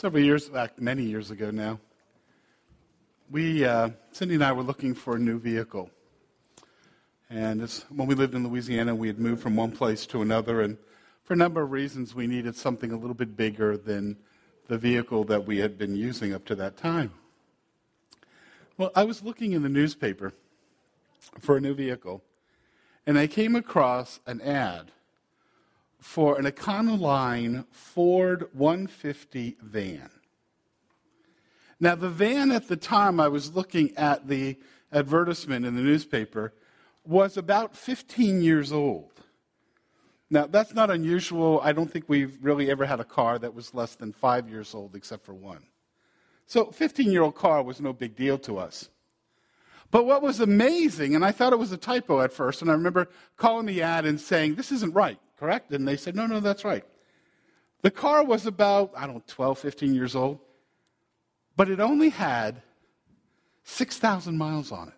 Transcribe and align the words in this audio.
Several 0.00 0.22
years 0.22 0.48
back, 0.48 0.80
many 0.80 1.02
years 1.02 1.32
ago 1.32 1.50
now, 1.50 1.80
we, 3.32 3.64
uh, 3.64 3.90
Cindy 4.12 4.36
and 4.36 4.44
I 4.44 4.52
were 4.52 4.62
looking 4.62 4.94
for 4.94 5.16
a 5.16 5.18
new 5.18 5.40
vehicle. 5.40 5.90
And 7.28 7.60
this, 7.60 7.84
when 7.90 8.06
we 8.06 8.14
lived 8.14 8.36
in 8.36 8.46
Louisiana, 8.46 8.94
we 8.94 9.08
had 9.08 9.18
moved 9.18 9.42
from 9.42 9.56
one 9.56 9.72
place 9.72 10.06
to 10.06 10.22
another, 10.22 10.60
and 10.60 10.78
for 11.24 11.32
a 11.32 11.36
number 11.36 11.62
of 11.62 11.72
reasons, 11.72 12.14
we 12.14 12.28
needed 12.28 12.54
something 12.54 12.92
a 12.92 12.96
little 12.96 13.12
bit 13.12 13.36
bigger 13.36 13.76
than 13.76 14.16
the 14.68 14.78
vehicle 14.78 15.24
that 15.24 15.48
we 15.48 15.58
had 15.58 15.76
been 15.76 15.96
using 15.96 16.32
up 16.32 16.44
to 16.44 16.54
that 16.54 16.76
time. 16.76 17.10
Well, 18.76 18.92
I 18.94 19.02
was 19.02 19.24
looking 19.24 19.50
in 19.50 19.64
the 19.64 19.68
newspaper 19.68 20.32
for 21.40 21.56
a 21.56 21.60
new 21.60 21.74
vehicle, 21.74 22.22
and 23.04 23.18
I 23.18 23.26
came 23.26 23.56
across 23.56 24.20
an 24.28 24.40
ad 24.42 24.92
for 26.00 26.38
an 26.38 26.44
Econoline 26.44 27.66
Ford 27.70 28.48
150 28.52 29.56
van. 29.62 30.10
Now, 31.80 31.94
the 31.94 32.08
van 32.08 32.50
at 32.50 32.68
the 32.68 32.76
time 32.76 33.20
I 33.20 33.28
was 33.28 33.54
looking 33.54 33.96
at 33.96 34.28
the 34.28 34.56
advertisement 34.92 35.64
in 35.64 35.76
the 35.76 35.82
newspaper 35.82 36.52
was 37.04 37.36
about 37.36 37.76
15 37.76 38.42
years 38.42 38.72
old. 38.72 39.12
Now, 40.30 40.46
that's 40.46 40.74
not 40.74 40.90
unusual. 40.90 41.60
I 41.62 41.72
don't 41.72 41.90
think 41.90 42.04
we've 42.08 42.36
really 42.42 42.70
ever 42.70 42.84
had 42.84 43.00
a 43.00 43.04
car 43.04 43.38
that 43.38 43.54
was 43.54 43.74
less 43.74 43.94
than 43.94 44.12
five 44.12 44.48
years 44.48 44.74
old, 44.74 44.94
except 44.94 45.24
for 45.24 45.34
one. 45.34 45.62
So, 46.46 46.70
15 46.70 47.10
year 47.10 47.22
old 47.22 47.34
car 47.34 47.62
was 47.62 47.80
no 47.80 47.92
big 47.92 48.16
deal 48.16 48.38
to 48.38 48.58
us. 48.58 48.88
But 49.90 50.04
what 50.04 50.20
was 50.20 50.40
amazing, 50.40 51.14
and 51.14 51.24
I 51.24 51.32
thought 51.32 51.54
it 51.54 51.58
was 51.58 51.72
a 51.72 51.78
typo 51.78 52.20
at 52.20 52.32
first, 52.32 52.60
and 52.60 52.70
I 52.70 52.74
remember 52.74 53.08
calling 53.36 53.66
the 53.66 53.82
ad 53.82 54.04
and 54.04 54.20
saying, 54.20 54.56
This 54.56 54.72
isn't 54.72 54.94
right 54.94 55.18
correct? 55.38 55.72
And 55.72 55.86
they 55.86 55.96
said, 55.96 56.16
no, 56.16 56.26
no, 56.26 56.40
that's 56.40 56.64
right. 56.64 56.84
The 57.82 57.90
car 57.90 58.24
was 58.24 58.46
about, 58.46 58.92
I 58.96 59.06
don't 59.06 59.16
know, 59.16 59.22
12, 59.26 59.58
15 59.58 59.94
years 59.94 60.16
old, 60.16 60.40
but 61.56 61.68
it 61.68 61.80
only 61.80 62.08
had 62.08 62.62
6,000 63.64 64.36
miles 64.36 64.72
on 64.72 64.88
it. 64.88 64.94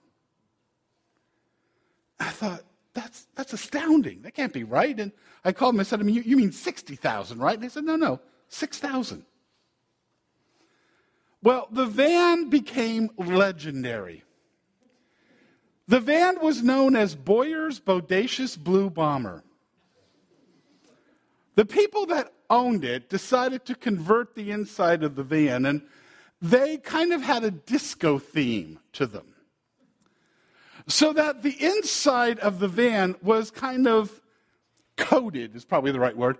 I 2.18 2.30
thought, 2.30 2.62
that's, 2.92 3.26
that's 3.34 3.52
astounding. 3.52 4.22
That 4.22 4.32
can't 4.34 4.52
be 4.52 4.64
right. 4.64 4.98
And 4.98 5.12
I 5.44 5.52
called 5.52 5.74
them 5.74 5.80
and 5.80 5.86
said, 5.86 6.00
I 6.00 6.02
mean, 6.02 6.14
you, 6.14 6.22
you 6.22 6.36
mean 6.36 6.52
60,000, 6.52 7.38
right? 7.38 7.54
And 7.54 7.62
they 7.62 7.68
said, 7.68 7.84
no, 7.84 7.96
no, 7.96 8.20
6,000. 8.48 9.24
Well, 11.42 11.68
the 11.70 11.86
van 11.86 12.50
became 12.50 13.10
legendary. 13.16 14.24
The 15.88 16.00
van 16.00 16.40
was 16.40 16.62
known 16.62 16.94
as 16.94 17.14
Boyer's 17.14 17.80
Bodacious 17.80 18.58
Blue 18.58 18.90
Bomber. 18.90 19.42
The 21.60 21.66
people 21.66 22.06
that 22.06 22.32
owned 22.48 22.86
it 22.86 23.10
decided 23.10 23.66
to 23.66 23.74
convert 23.74 24.34
the 24.34 24.50
inside 24.50 25.02
of 25.02 25.14
the 25.14 25.22
van, 25.22 25.66
and 25.66 25.82
they 26.40 26.78
kind 26.78 27.12
of 27.12 27.20
had 27.20 27.44
a 27.44 27.50
disco 27.50 28.18
theme 28.18 28.78
to 28.94 29.06
them. 29.06 29.34
So 30.86 31.12
that 31.12 31.42
the 31.42 31.62
inside 31.62 32.38
of 32.38 32.60
the 32.60 32.68
van 32.68 33.14
was 33.20 33.50
kind 33.50 33.86
of 33.86 34.22
coated, 34.96 35.54
is 35.54 35.66
probably 35.66 35.92
the 35.92 36.00
right 36.00 36.16
word, 36.16 36.38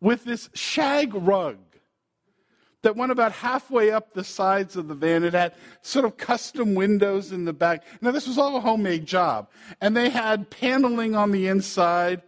with 0.00 0.24
this 0.24 0.50
shag 0.54 1.14
rug 1.14 1.58
that 2.82 2.96
went 2.96 3.12
about 3.12 3.30
halfway 3.30 3.92
up 3.92 4.12
the 4.12 4.24
sides 4.24 4.74
of 4.74 4.88
the 4.88 4.96
van. 4.96 5.22
It 5.22 5.34
had 5.34 5.54
sort 5.82 6.04
of 6.04 6.16
custom 6.16 6.74
windows 6.74 7.30
in 7.30 7.44
the 7.44 7.52
back. 7.52 7.84
Now, 8.00 8.10
this 8.10 8.26
was 8.26 8.38
all 8.38 8.56
a 8.56 8.60
homemade 8.60 9.06
job. 9.06 9.48
And 9.80 9.96
they 9.96 10.10
had 10.10 10.50
paneling 10.50 11.14
on 11.14 11.30
the 11.30 11.46
inside 11.46 12.22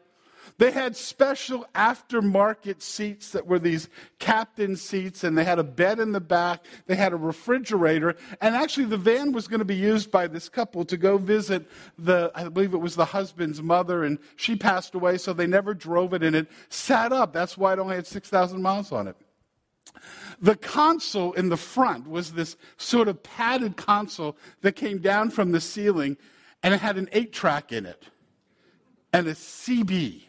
they 0.59 0.71
had 0.71 0.97
special 0.97 1.67
aftermarket 1.75 2.81
seats 2.81 3.31
that 3.31 3.47
were 3.47 3.59
these 3.59 3.89
captain 4.21 4.77
seats, 4.77 5.25
and 5.25 5.37
they 5.37 5.43
had 5.43 5.59
a 5.59 5.65
bed 5.65 5.99
in 5.99 6.13
the 6.13 6.21
back. 6.21 6.65
They 6.87 6.95
had 6.95 7.13
a 7.13 7.17
refrigerator. 7.17 8.15
And 8.41 8.55
actually, 8.55 8.87
the 8.87 8.97
van 8.97 9.33
was 9.33 9.49
going 9.49 9.59
to 9.59 9.65
be 9.65 9.75
used 9.75 10.13
by 10.13 10.29
this 10.29 10.49
couple 10.49 10.85
to 10.85 10.97
go 10.97 11.19
visit 11.19 11.69
the, 11.99 12.31
I 12.35 12.49
believe 12.49 12.73
it 12.73 12.79
was 12.79 12.95
the 12.95 13.05
husband's 13.05 13.63
mother, 13.63 14.05
and 14.05 14.19
she 14.37 14.55
passed 14.55 14.95
away, 14.95 15.19
so 15.19 15.33
they 15.33 15.49
never 15.49 15.75
drove 15.75 16.15
it, 16.15 16.23
and 16.23 16.37
it 16.37 16.49
sat 16.69 17.13
up. 17.13 17.33
That's 17.33 17.59
why 17.59 17.73
it 17.73 17.81
only 17.81 17.97
had 17.97 18.07
6,000 18.07 18.63
miles 18.63 18.93
on 18.93 19.09
it. 19.09 19.17
The 20.41 20.57
console 20.57 21.33
in 21.33 21.49
the 21.49 21.57
front 21.57 22.09
was 22.09 22.33
this 22.33 22.57
sort 22.77 23.09
of 23.09 23.23
padded 23.23 23.77
console 23.77 24.37
that 24.63 24.77
came 24.77 24.99
down 24.99 25.31
from 25.31 25.53
the 25.53 25.61
ceiling, 25.61 26.17
and 26.63 26.75
it 26.75 26.81
had 26.81 26.97
an 26.97 27.09
eight 27.13 27.33
track 27.33 27.73
in 27.73 27.87
it 27.87 28.05
and 29.13 29.27
a 29.29 29.35
CB. 29.35 30.25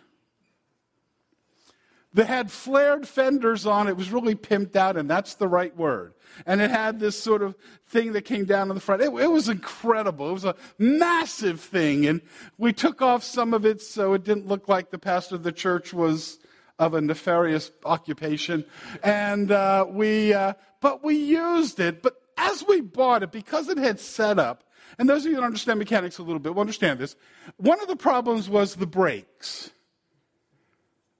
That 2.15 2.27
had 2.27 2.49
flared 2.49 3.07
fenders 3.07 3.65
on 3.65 3.87
it. 3.87 3.97
was 3.97 4.09
really 4.09 4.35
pimped 4.35 4.75
out, 4.77 4.95
and 4.95 5.09
that's 5.09 5.35
the 5.35 5.49
right 5.49 5.75
word. 5.75 6.13
And 6.45 6.61
it 6.61 6.71
had 6.71 6.99
this 6.99 7.21
sort 7.21 7.41
of 7.41 7.55
thing 7.87 8.13
that 8.13 8.23
came 8.23 8.45
down 8.45 8.69
on 8.69 8.75
the 8.75 8.81
front. 8.81 9.01
It, 9.01 9.13
it, 9.13 9.31
was 9.31 9.49
incredible. 9.49 10.29
It 10.29 10.33
was 10.33 10.45
a 10.45 10.55
massive 10.77 11.59
thing. 11.59 12.05
And 12.05 12.21
we 12.57 12.71
took 12.71 13.01
off 13.01 13.23
some 13.23 13.53
of 13.53 13.65
it 13.65 13.81
so 13.81 14.13
it 14.13 14.23
didn't 14.23 14.47
look 14.47 14.69
like 14.69 14.91
the 14.91 14.97
pastor 14.97 15.35
of 15.35 15.43
the 15.43 15.51
church 15.51 15.93
was 15.93 16.39
of 16.79 16.93
a 16.93 17.01
nefarious 17.01 17.71
occupation. 17.83 18.63
And 19.03 19.51
uh, 19.51 19.85
we, 19.89 20.33
uh, 20.33 20.53
but 20.79 21.03
we 21.03 21.15
used 21.15 21.81
it. 21.81 22.01
But 22.01 22.15
as 22.37 22.65
we 22.65 22.79
bought 22.79 23.23
it, 23.23 23.31
because 23.33 23.69
it 23.69 23.77
had 23.77 23.99
set 23.99 24.39
up, 24.39 24.63
and 24.97 25.09
those 25.09 25.25
of 25.25 25.31
you 25.31 25.37
that 25.37 25.43
understand 25.43 25.79
mechanics 25.79 26.17
a 26.17 26.23
little 26.23 26.39
bit 26.39 26.53
will 26.53 26.61
understand 26.61 26.99
this, 26.99 27.17
one 27.57 27.81
of 27.81 27.89
the 27.89 27.97
problems 27.97 28.49
was 28.49 28.75
the 28.75 28.87
brakes 28.87 29.71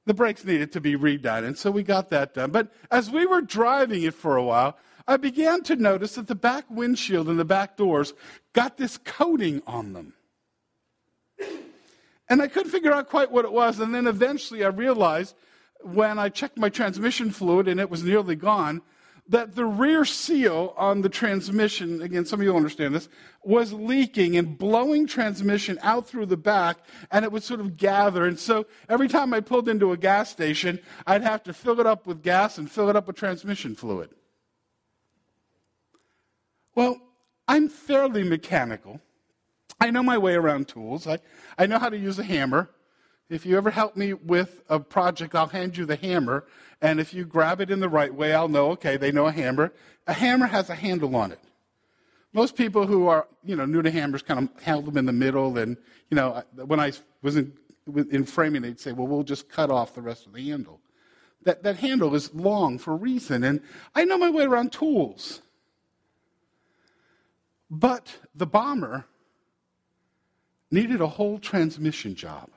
the 0.05 0.13
brakes 0.13 0.45
needed 0.45 0.71
to 0.73 0.81
be 0.81 0.95
redone, 0.95 1.45
and 1.45 1.57
so 1.57 1.71
we 1.71 1.83
got 1.83 2.09
that 2.09 2.33
done. 2.33 2.51
But 2.51 2.71
as 2.91 3.09
we 3.09 3.25
were 3.25 3.41
driving 3.41 4.03
it 4.03 4.13
for 4.13 4.35
a 4.35 4.43
while, 4.43 4.77
I 5.07 5.17
began 5.17 5.63
to 5.63 5.75
notice 5.75 6.15
that 6.15 6.27
the 6.27 6.35
back 6.35 6.65
windshield 6.69 7.27
and 7.27 7.39
the 7.39 7.45
back 7.45 7.77
doors 7.77 8.13
got 8.53 8.77
this 8.77 8.97
coating 8.97 9.61
on 9.67 9.93
them. 9.93 10.13
And 12.27 12.41
I 12.41 12.47
couldn't 12.47 12.71
figure 12.71 12.91
out 12.91 13.09
quite 13.09 13.31
what 13.31 13.45
it 13.45 13.51
was, 13.51 13.79
and 13.79 13.93
then 13.93 14.07
eventually 14.07 14.63
I 14.63 14.69
realized 14.69 15.35
when 15.81 16.17
I 16.17 16.29
checked 16.29 16.57
my 16.57 16.69
transmission 16.69 17.29
fluid 17.29 17.67
and 17.67 17.79
it 17.79 17.91
was 17.91 18.03
nearly 18.03 18.35
gone 18.35 18.81
that 19.27 19.55
the 19.55 19.65
rear 19.65 20.05
seal 20.05 20.73
on 20.77 21.01
the 21.01 21.09
transmission, 21.09 22.01
again, 22.01 22.25
some 22.25 22.39
of 22.39 22.45
you 22.45 22.55
understand 22.55 22.93
this, 22.93 23.09
was 23.43 23.73
leaking 23.73 24.37
and 24.37 24.57
blowing 24.57 25.07
transmission 25.07 25.79
out 25.81 26.07
through 26.07 26.27
the 26.27 26.37
back, 26.37 26.77
and 27.11 27.25
it 27.25 27.31
would 27.31 27.43
sort 27.43 27.59
of 27.59 27.75
gather. 27.75 28.25
And 28.25 28.39
so 28.39 28.67
every 28.87 29.07
time 29.07 29.33
I 29.33 29.39
pulled 29.39 29.67
into 29.67 29.91
a 29.91 29.97
gas 29.97 30.29
station, 30.29 30.79
I'd 31.07 31.23
have 31.23 31.41
to 31.43 31.53
fill 31.53 31.79
it 31.79 31.87
up 31.87 32.05
with 32.05 32.21
gas 32.21 32.57
and 32.57 32.69
fill 32.69 32.89
it 32.89 32.95
up 32.95 33.07
with 33.07 33.15
transmission 33.15 33.75
fluid. 33.75 34.11
Well, 36.75 36.99
I'm 37.47 37.69
fairly 37.69 38.23
mechanical. 38.23 39.01
I 39.79 39.89
know 39.91 40.03
my 40.03 40.17
way 40.17 40.35
around 40.35 40.67
tools. 40.67 41.07
I, 41.07 41.19
I 41.57 41.65
know 41.65 41.79
how 41.79 41.89
to 41.89 41.97
use 41.97 42.19
a 42.19 42.23
hammer. 42.23 42.69
If 43.29 43.45
you 43.45 43.57
ever 43.57 43.71
help 43.71 43.95
me 43.95 44.13
with 44.13 44.61
a 44.69 44.79
project, 44.79 45.33
I'll 45.33 45.47
hand 45.47 45.77
you 45.77 45.85
the 45.85 45.95
hammer. 45.95 46.45
And 46.81 46.99
if 46.99 47.13
you 47.13 47.25
grab 47.25 47.59
it 47.59 47.71
in 47.71 47.79
the 47.79 47.89
right 47.89 48.13
way, 48.13 48.33
I'll 48.33 48.47
know, 48.47 48.71
okay, 48.71 48.97
they 48.97 49.11
know 49.11 49.25
a 49.25 49.31
hammer. 49.31 49.73
A 50.05 50.13
hammer 50.13 50.45
has 50.45 50.69
a 50.69 50.75
handle 50.75 51.15
on 51.15 51.31
it. 51.31 51.39
Most 52.33 52.55
people 52.55 52.85
who 52.85 53.07
are, 53.07 53.27
you 53.43 53.55
know, 53.55 53.65
new 53.65 53.81
to 53.81 53.89
hammers 53.89 54.21
kind 54.21 54.41
of 54.41 54.61
held 54.61 54.85
them 54.85 54.97
in 54.97 55.05
the 55.05 55.13
middle. 55.13 55.57
And, 55.57 55.77
you 56.09 56.15
know, 56.15 56.43
when 56.53 56.79
I 56.79 56.91
was 57.21 57.37
in, 57.37 57.53
in 58.11 58.25
framing, 58.25 58.61
they'd 58.61 58.79
say, 58.79 58.91
well, 58.91 59.07
we'll 59.07 59.23
just 59.23 59.49
cut 59.49 59.71
off 59.71 59.95
the 59.95 60.01
rest 60.01 60.27
of 60.27 60.33
the 60.33 60.49
handle. 60.49 60.79
That, 61.43 61.63
that 61.63 61.77
handle 61.77 62.13
is 62.13 62.33
long 62.33 62.77
for 62.77 62.93
a 62.93 62.97
reason. 62.97 63.43
And 63.43 63.61
I 63.95 64.05
know 64.05 64.17
my 64.17 64.29
way 64.29 64.43
around 64.43 64.71
tools. 64.71 65.41
But 67.71 68.17
the 68.35 68.45
bomber 68.45 69.05
needed 70.69 71.01
a 71.01 71.07
whole 71.07 71.39
transmission 71.39 72.15
job. 72.15 72.49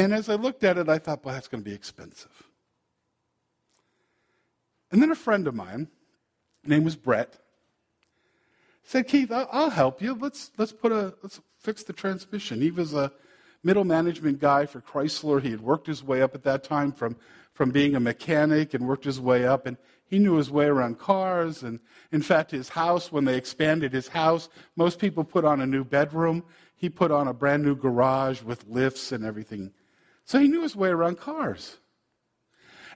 And 0.00 0.14
as 0.14 0.30
I 0.30 0.34
looked 0.36 0.64
at 0.64 0.78
it, 0.78 0.88
I 0.88 0.96
thought, 0.96 1.22
well, 1.26 1.34
that's 1.34 1.46
going 1.46 1.62
to 1.62 1.68
be 1.68 1.76
expensive. 1.76 2.44
And 4.90 5.02
then 5.02 5.10
a 5.10 5.14
friend 5.14 5.46
of 5.46 5.54
mine, 5.54 5.88
name 6.64 6.84
was 6.84 6.96
Brett, 6.96 7.36
said, 8.82 9.08
Keith, 9.08 9.30
I'll, 9.30 9.68
help 9.68 10.00
you. 10.00 10.14
Let's, 10.14 10.52
let's, 10.56 10.72
put 10.72 10.90
a, 10.90 11.12
let's 11.22 11.42
fix 11.58 11.82
the 11.82 11.92
transmission. 11.92 12.62
He 12.62 12.70
was 12.70 12.94
a 12.94 13.12
middle 13.62 13.84
management 13.84 14.40
guy 14.40 14.64
for 14.64 14.80
Chrysler. 14.80 15.42
He 15.42 15.50
had 15.50 15.60
worked 15.60 15.86
his 15.86 16.02
way 16.02 16.22
up 16.22 16.34
at 16.34 16.44
that 16.44 16.64
time 16.64 16.92
from, 16.92 17.14
from 17.52 17.70
being 17.70 17.94
a 17.94 18.00
mechanic 18.00 18.72
and 18.72 18.88
worked 18.88 19.04
his 19.04 19.20
way 19.20 19.46
up. 19.46 19.66
And 19.66 19.76
he 20.06 20.18
knew 20.18 20.36
his 20.36 20.50
way 20.50 20.64
around 20.64 20.98
cars. 20.98 21.62
And 21.62 21.78
in 22.10 22.22
fact, 22.22 22.52
his 22.52 22.70
house, 22.70 23.12
when 23.12 23.26
they 23.26 23.36
expanded 23.36 23.92
his 23.92 24.08
house, 24.08 24.48
most 24.76 24.98
people 24.98 25.24
put 25.24 25.44
on 25.44 25.60
a 25.60 25.66
new 25.66 25.84
bedroom. 25.84 26.42
He 26.74 26.88
put 26.88 27.10
on 27.10 27.28
a 27.28 27.34
brand 27.34 27.64
new 27.64 27.76
garage 27.76 28.40
with 28.40 28.66
lifts 28.66 29.12
and 29.12 29.26
everything 29.26 29.72
so 30.30 30.38
he 30.38 30.46
knew 30.46 30.62
his 30.62 30.76
way 30.76 30.90
around 30.90 31.18
cars. 31.18 31.78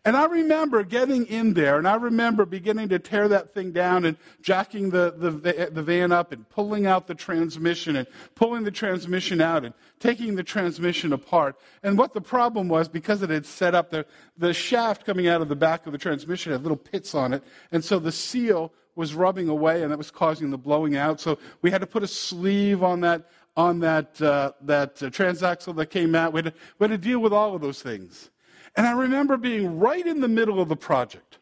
And 0.04 0.16
I 0.16 0.26
remember 0.26 0.84
getting 0.84 1.26
in 1.26 1.54
there, 1.54 1.78
and 1.78 1.88
I 1.88 1.96
remember 1.96 2.46
beginning 2.46 2.90
to 2.90 3.00
tear 3.00 3.26
that 3.26 3.52
thing 3.52 3.72
down 3.72 4.04
and 4.04 4.16
jacking 4.40 4.90
the, 4.90 5.12
the, 5.16 5.70
the, 5.72 5.82
van 5.82 6.12
up 6.12 6.30
and 6.30 6.48
pulling 6.48 6.86
out 6.86 7.08
the 7.08 7.14
transmission 7.16 7.96
and 7.96 8.06
pulling 8.36 8.62
the 8.62 8.70
transmission 8.70 9.40
out 9.40 9.64
and 9.64 9.74
taking 9.98 10.36
the 10.36 10.44
transmission 10.44 11.12
apart. 11.12 11.56
And 11.82 11.98
what 11.98 12.12
the 12.12 12.20
problem 12.20 12.68
was, 12.68 12.86
because 12.86 13.20
it 13.20 13.30
had 13.30 13.46
set 13.46 13.74
up, 13.74 13.90
the, 13.90 14.06
the 14.38 14.54
shaft 14.54 15.04
coming 15.04 15.26
out 15.26 15.40
of 15.40 15.48
the 15.48 15.56
back 15.56 15.86
of 15.86 15.92
the 15.92 15.98
transmission 15.98 16.52
had 16.52 16.62
little 16.62 16.76
pits 16.76 17.16
on 17.16 17.32
it. 17.32 17.42
And 17.72 17.84
so 17.84 17.98
the 17.98 18.12
seal 18.12 18.72
was 18.94 19.12
rubbing 19.12 19.48
away, 19.48 19.82
and 19.82 19.90
that 19.90 19.98
was 19.98 20.12
causing 20.12 20.50
the 20.50 20.58
blowing 20.58 20.96
out. 20.96 21.20
So 21.20 21.38
we 21.62 21.72
had 21.72 21.80
to 21.80 21.86
put 21.86 22.04
a 22.04 22.06
sleeve 22.06 22.84
on 22.84 23.00
that, 23.00 23.28
on 23.56 23.80
that, 23.80 24.20
uh, 24.20 24.52
that 24.62 25.02
uh, 25.02 25.10
transaxle 25.10 25.76
that 25.76 25.86
came 25.86 26.14
out. 26.14 26.32
We 26.32 26.38
had, 26.38 26.46
to, 26.46 26.54
we 26.78 26.84
had 26.88 27.00
to 27.00 27.06
deal 27.08 27.20
with 27.20 27.32
all 27.32 27.54
of 27.54 27.60
those 27.60 27.82
things. 27.82 28.30
And 28.76 28.86
I 28.86 28.92
remember 28.92 29.36
being 29.36 29.78
right 29.78 30.04
in 30.04 30.20
the 30.20 30.28
middle 30.28 30.60
of 30.60 30.68
the 30.68 30.76
project 30.76 31.38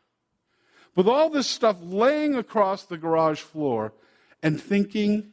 with 0.95 1.09
all 1.09 1.31
this 1.31 1.47
stuff 1.47 1.79
laying 1.81 2.35
across 2.35 2.85
the 2.85 2.99
garage 2.99 3.41
floor 3.41 3.95
and 4.43 4.61
thinking, 4.61 5.33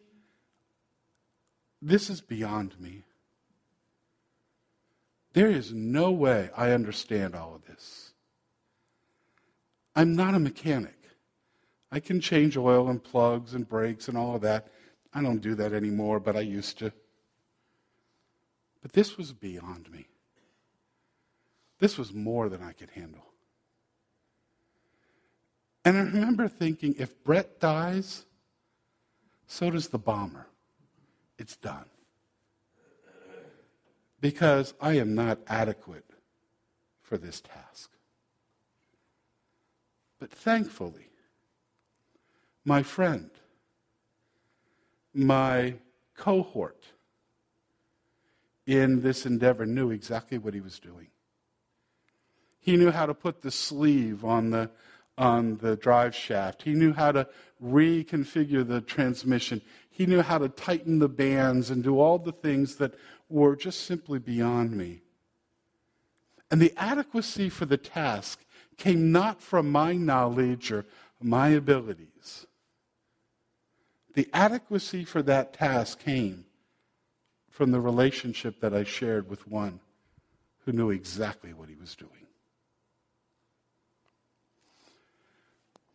this 1.82 2.10
is 2.10 2.22
beyond 2.22 2.80
me. 2.80 3.04
There 5.34 5.50
is 5.50 5.74
no 5.74 6.12
way 6.12 6.50
I 6.56 6.72
understand 6.72 7.36
all 7.36 7.56
of 7.56 7.66
this. 7.66 8.14
I'm 9.96 10.16
not 10.16 10.34
a 10.34 10.40
mechanic. 10.40 10.96
I 11.92 12.00
can 12.00 12.22
change 12.22 12.56
oil 12.56 12.88
and 12.90 13.04
plugs 13.04 13.54
and 13.54 13.68
brakes 13.68 14.08
and 14.08 14.18
all 14.18 14.36
of 14.36 14.42
that. 14.42 14.68
I 15.14 15.22
don't 15.22 15.42
do 15.42 15.56
that 15.56 15.74
anymore, 15.74 16.20
but 16.20 16.36
I 16.36 16.42
used 16.42 16.80
to. 16.80 16.92
But 18.82 18.94
this 18.94 19.18
was 19.18 19.34
beyond 19.34 19.92
me. 19.92 20.08
This 21.80 21.98
was 21.98 22.14
more 22.14 22.50
than 22.50 22.62
I 22.62 22.74
could 22.74 22.90
handle. 22.92 23.26
And 25.84 25.98
I 25.98 26.02
remember 26.02 26.48
thinking 26.48 26.96
if 27.00 27.24
Brett 27.24 27.60
dies, 27.60 28.26
so 29.48 29.72
does 29.72 29.88
the 29.88 29.98
bomber. 29.98 30.46
It's 31.38 31.56
done. 31.56 31.86
Because 34.22 34.74
I 34.82 34.98
am 34.98 35.16
not 35.16 35.40
adequate 35.48 36.06
for 37.02 37.18
this 37.18 37.42
task. 37.42 37.90
But 40.20 40.32
thankfully, 40.32 41.08
my 42.66 42.84
friend, 42.84 43.32
my 45.14 45.76
cohort 46.16 46.86
in 48.66 49.02
this 49.02 49.26
endeavor 49.26 49.66
knew 49.66 49.90
exactly 49.90 50.38
what 50.38 50.54
he 50.54 50.62
was 50.62 50.80
doing. 50.80 51.08
He 52.60 52.78
knew 52.78 52.92
how 52.92 53.06
to 53.06 53.14
put 53.14 53.42
the 53.42 53.52
sleeve 53.52 54.24
on 54.24 54.52
the, 54.52 54.70
on 55.18 55.58
the 55.58 55.76
drive 55.76 56.14
shaft. 56.14 56.64
He 56.64 56.74
knew 56.74 56.94
how 56.94 57.12
to 57.14 57.28
reconfigure 57.64 58.68
the 58.68 58.82
transmission. 58.82 59.62
He 59.90 60.06
knew 60.06 60.22
how 60.22 60.38
to 60.38 60.50
tighten 60.50 61.00
the 61.00 61.10
bands 61.10 61.70
and 61.70 61.84
do 61.84 62.00
all 62.00 62.20
the 62.20 62.32
things 62.32 62.76
that 62.76 62.94
were 63.28 63.56
just 63.56 63.82
simply 63.86 64.20
beyond 64.20 64.72
me. 64.72 65.02
And 66.52 66.62
the 66.62 66.74
adequacy 66.78 67.50
for 67.50 67.66
the 67.66 67.78
task 67.78 68.44
came 68.78 69.12
not 69.12 69.42
from 69.42 69.72
my 69.72 69.94
knowledge 69.94 70.72
or 70.72 70.86
my 71.22 71.50
abilities. 71.50 72.09
The 74.16 74.30
adequacy 74.34 75.06
for 75.06 75.22
that 75.24 75.54
task 75.54 76.00
came 76.00 76.46
from 77.50 77.72
the 77.72 77.82
relationship 77.82 78.60
that 78.62 78.74
I 78.74 78.84
shared 78.84 79.30
with 79.30 79.48
one 79.48 79.80
who 80.66 80.72
knew 80.72 80.90
exactly 80.90 81.54
what 81.54 81.70
he 81.70 81.76
was 81.76 81.96
doing. 81.96 82.20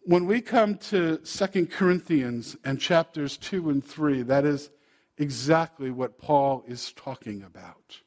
when 0.05 0.26
we 0.26 0.40
come 0.40 0.76
to 0.76 1.16
2 1.16 1.66
Corinthians 1.66 2.56
and 2.64 2.78
chapters 2.78 3.37
2 3.38 3.70
and 3.70 3.84
3, 3.84 4.22
that 4.22 4.44
is 4.44 4.70
exactly 5.16 5.90
what 5.90 6.19
Paul 6.19 6.62
is 6.66 6.93
talking 6.93 7.43
about. 7.43 8.00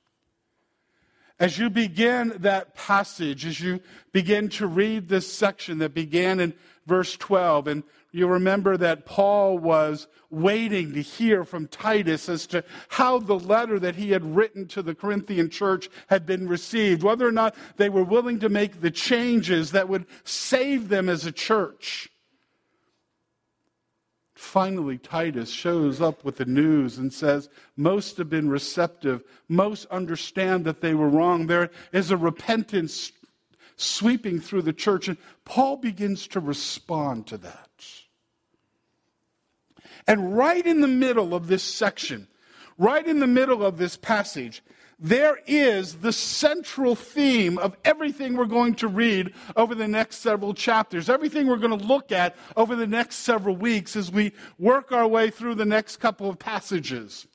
As 1.40 1.60
you 1.60 1.70
begin 1.70 2.34
that 2.40 2.74
passage, 2.74 3.46
as 3.46 3.60
you 3.60 3.80
begin 4.12 4.50
to 4.50 4.66
read 4.66 5.08
this 5.08 5.32
section 5.32 5.78
that 5.80 5.94
began 5.94 6.40
in 6.40 6.56
verse 6.88 7.16
12, 7.16 7.68
and 7.68 7.84
you 8.12 8.28
remember 8.28 8.76
that 8.78 9.06
Paul 9.06 9.60
was 9.60 10.08
waiting 10.32 10.94
to 10.94 11.02
hear 11.02 11.44
from 11.44 11.68
Titus 11.68 12.28
as 12.28 12.48
to 12.48 12.64
how 12.90 13.20
the 13.20 13.38
letter 13.38 13.80
that 13.80 13.96
he 13.96 14.12
had 14.12 14.36
written 14.36 14.68
to 14.70 14.82
the 14.82 14.96
Corinthian 14.96 15.50
church 15.52 15.90
had 16.08 16.26
been 16.26 16.48
received, 16.48 17.04
whether 17.04 17.28
or 17.28 17.32
not 17.32 17.56
they 17.76 17.90
were 17.90 18.04
willing 18.04 18.40
to 18.40 18.50
make 18.50 18.82
the 18.82 18.92
changes 18.92 19.72
that 19.72 19.88
would 19.88 20.06
save 20.24 20.90
them 20.90 21.08
as 21.08 21.26
a 21.26 21.32
church. 21.32 22.10
Finally, 24.38 25.00
Titus 25.00 25.50
shows 25.50 26.00
up 26.00 26.24
with 26.24 26.38
the 26.38 26.46
news 26.46 27.00
and 27.00 27.12
says, 27.12 27.50
Most 27.76 28.18
have 28.18 28.30
been 28.30 28.50
receptive. 28.50 29.24
Most 29.50 29.88
understand 29.88 30.64
that 30.64 30.80
they 30.80 30.94
were 30.94 31.10
wrong. 31.10 31.48
There 31.48 31.72
is 31.92 32.12
a 32.12 32.18
repentance 32.18 33.12
sweeping 33.78 34.40
through 34.40 34.62
the 34.62 34.74
church. 34.74 35.08
And 35.08 35.18
Paul 35.44 35.78
begins 35.78 36.28
to 36.28 36.40
respond 36.40 37.26
to 37.28 37.38
that. 37.40 37.70
And 40.06 40.38
right 40.38 40.66
in 40.66 40.82
the 40.82 40.88
middle 40.88 41.34
of 41.34 41.48
this 41.48 41.64
section, 41.64 42.28
right 42.78 43.08
in 43.08 43.20
the 43.20 43.26
middle 43.26 43.66
of 43.66 43.80
this 43.80 43.98
passage, 43.98 44.62
there 45.00 45.40
is 45.46 45.98
the 45.98 46.12
central 46.12 46.96
theme 46.96 47.58
of 47.60 47.78
everything 47.86 48.36
we're 48.36 48.46
going 48.46 48.74
to 48.76 48.88
read 48.88 49.34
over 49.56 49.76
the 49.76 49.88
next 49.88 50.18
several 50.18 50.54
chapters, 50.56 51.08
everything 51.08 51.46
we're 51.48 51.58
going 51.58 51.78
to 51.78 51.86
look 51.86 52.12
at 52.12 52.36
over 52.56 52.76
the 52.76 52.88
next 52.88 53.18
several 53.18 53.56
weeks 53.56 53.96
as 53.96 54.12
we 54.12 54.34
work 54.58 54.92
our 54.92 55.08
way 55.08 55.30
through 55.30 55.56
the 55.56 55.66
next 55.66 55.98
couple 55.98 56.30
of 56.30 56.40
passages. 56.40 57.28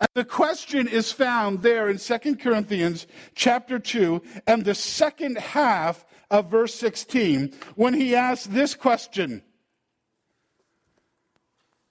And 0.00 0.08
the 0.14 0.24
question 0.24 0.88
is 0.88 1.12
found 1.12 1.62
there 1.62 1.90
in 1.90 1.98
2 1.98 2.36
Corinthians 2.36 3.06
chapter 3.34 3.78
2 3.78 4.22
and 4.46 4.64
the 4.64 4.74
second 4.74 5.36
half 5.36 6.06
of 6.30 6.50
verse 6.50 6.74
16 6.74 7.54
when 7.76 7.92
he 7.92 8.14
asks 8.14 8.46
this 8.46 8.74
question. 8.74 9.42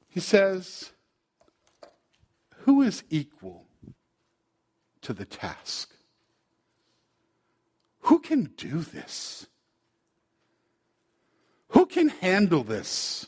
He 0.10 0.19
says, 0.19 0.92
Who 2.57 2.81
is 2.81 3.04
equal 3.10 3.62
to 5.04 5.14
the 5.14 5.26
task? 5.26 5.92
Who 8.02 8.20
can 8.20 8.52
do 8.58 8.80
this? 8.80 9.48
Who 11.70 11.86
can 11.86 12.10
handle 12.10 12.64
this? 12.64 13.28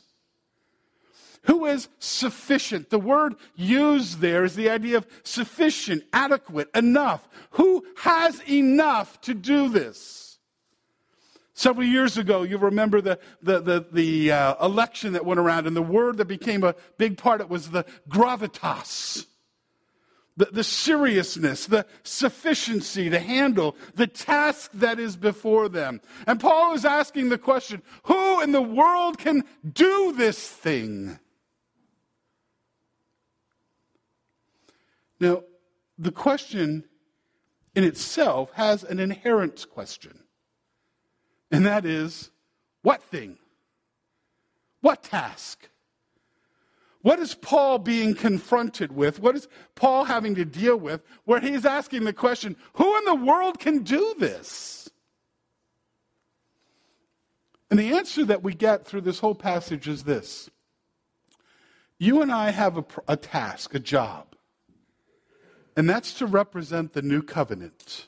Who 1.42 1.66
is 1.66 1.88
sufficient? 1.98 2.90
The 2.90 2.98
word 2.98 3.36
used 3.54 4.20
there 4.20 4.44
is 4.44 4.56
the 4.56 4.68
idea 4.68 4.98
of 4.98 5.06
sufficient, 5.22 6.02
adequate, 6.12 6.68
enough. 6.74 7.28
Who 7.50 7.84
has 7.98 8.40
enough 8.48 9.20
to 9.22 9.34
do 9.34 9.68
this? 9.68 10.38
Several 11.54 11.86
years 11.86 12.18
ago, 12.18 12.42
you 12.42 12.58
remember 12.58 13.00
the, 13.00 13.18
the, 13.42 13.60
the, 13.60 13.86
the 13.90 14.32
uh, 14.32 14.66
election 14.66 15.14
that 15.14 15.24
went 15.24 15.40
around, 15.40 15.66
and 15.66 15.74
the 15.74 15.80
word 15.80 16.18
that 16.18 16.26
became 16.26 16.62
a 16.62 16.74
big 16.98 17.16
part 17.16 17.40
of 17.40 17.46
it 17.46 17.50
was 17.50 17.70
the 17.70 17.84
gravitas. 18.08 19.26
The, 20.36 20.46
the 20.46 20.64
seriousness, 20.64 21.66
the 21.66 21.86
sufficiency 22.02 23.08
to 23.08 23.18
handle 23.18 23.74
the 23.94 24.06
task 24.06 24.70
that 24.74 24.98
is 24.98 25.16
before 25.16 25.68
them. 25.70 26.02
And 26.26 26.38
Paul 26.38 26.74
is 26.74 26.84
asking 26.84 27.30
the 27.30 27.38
question 27.38 27.82
who 28.02 28.42
in 28.42 28.52
the 28.52 28.60
world 28.60 29.16
can 29.16 29.44
do 29.72 30.12
this 30.12 30.46
thing? 30.46 31.18
Now, 35.18 35.42
the 35.98 36.12
question 36.12 36.84
in 37.74 37.84
itself 37.84 38.52
has 38.52 38.84
an 38.84 38.98
inherent 38.98 39.66
question, 39.70 40.24
and 41.50 41.64
that 41.64 41.86
is 41.86 42.30
what 42.82 43.02
thing? 43.02 43.38
What 44.80 45.02
task? 45.02 45.70
What 47.06 47.20
is 47.20 47.36
Paul 47.36 47.78
being 47.78 48.16
confronted 48.16 48.90
with? 48.90 49.20
What 49.20 49.36
is 49.36 49.46
Paul 49.76 50.06
having 50.06 50.34
to 50.34 50.44
deal 50.44 50.76
with 50.76 51.04
where 51.24 51.38
he's 51.38 51.64
asking 51.64 52.02
the 52.02 52.12
question, 52.12 52.56
who 52.72 52.98
in 52.98 53.04
the 53.04 53.14
world 53.14 53.60
can 53.60 53.84
do 53.84 54.16
this? 54.18 54.90
And 57.70 57.78
the 57.78 57.94
answer 57.94 58.24
that 58.24 58.42
we 58.42 58.54
get 58.54 58.84
through 58.84 59.02
this 59.02 59.20
whole 59.20 59.36
passage 59.36 59.86
is 59.86 60.02
this 60.02 60.50
You 61.96 62.22
and 62.22 62.32
I 62.32 62.50
have 62.50 62.76
a, 62.76 62.84
a 63.06 63.16
task, 63.16 63.72
a 63.76 63.78
job. 63.78 64.34
And 65.76 65.88
that's 65.88 66.12
to 66.14 66.26
represent 66.26 66.92
the 66.92 67.02
new 67.02 67.22
covenant. 67.22 68.06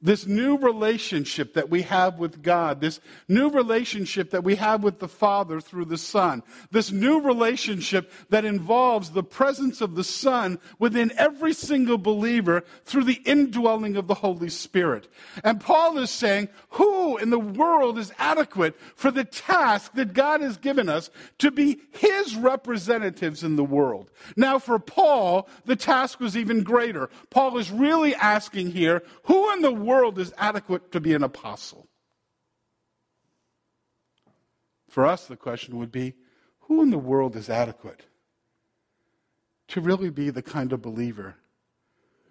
This 0.00 0.26
new 0.26 0.56
relationship 0.58 1.54
that 1.54 1.68
we 1.68 1.82
have 1.82 2.18
with 2.18 2.40
God, 2.42 2.80
this 2.80 3.00
new 3.26 3.50
relationship 3.50 4.30
that 4.30 4.44
we 4.44 4.54
have 4.54 4.84
with 4.84 5.00
the 5.00 5.08
Father 5.08 5.60
through 5.60 5.86
the 5.86 5.98
Son, 5.98 6.42
this 6.70 6.92
new 6.92 7.20
relationship 7.20 8.10
that 8.30 8.44
involves 8.44 9.10
the 9.10 9.24
presence 9.24 9.80
of 9.80 9.96
the 9.96 10.04
Son 10.04 10.58
within 10.78 11.12
every 11.16 11.52
single 11.52 11.98
believer 11.98 12.62
through 12.84 13.04
the 13.04 13.20
indwelling 13.24 13.96
of 13.96 14.06
the 14.06 14.14
Holy 14.14 14.48
Spirit. 14.48 15.08
And 15.42 15.60
Paul 15.60 15.98
is 15.98 16.10
saying, 16.10 16.48
who 16.70 17.16
in 17.16 17.30
the 17.30 17.38
world 17.38 17.98
is 17.98 18.12
adequate 18.18 18.78
for 18.94 19.10
the 19.10 19.24
task 19.24 19.94
that 19.94 20.12
God 20.12 20.40
has 20.40 20.56
given 20.56 20.88
us 20.88 21.10
to 21.38 21.50
be 21.50 21.80
his 21.90 22.36
representatives 22.36 23.42
in 23.42 23.56
the 23.56 23.64
world? 23.64 24.10
Now, 24.36 24.60
for 24.60 24.78
Paul, 24.78 25.48
the 25.64 25.76
task 25.76 26.20
was 26.20 26.36
even 26.36 26.62
greater. 26.62 27.10
Paul 27.30 27.58
is 27.58 27.70
really 27.70 28.14
asking 28.14 28.70
here, 28.70 29.02
who 29.24 29.52
in 29.54 29.62
the 29.62 29.72
world 29.88 30.18
is 30.18 30.34
adequate 30.36 30.92
to 30.92 31.00
be 31.00 31.14
an 31.14 31.22
apostle? 31.22 31.88
For 34.90 35.06
us, 35.06 35.26
the 35.26 35.36
question 35.36 35.78
would 35.78 35.90
be 35.90 36.14
who 36.60 36.82
in 36.82 36.90
the 36.90 36.98
world 36.98 37.34
is 37.34 37.48
adequate 37.48 38.02
to 39.68 39.80
really 39.80 40.10
be 40.10 40.28
the 40.28 40.42
kind 40.42 40.74
of 40.74 40.82
believer 40.82 41.36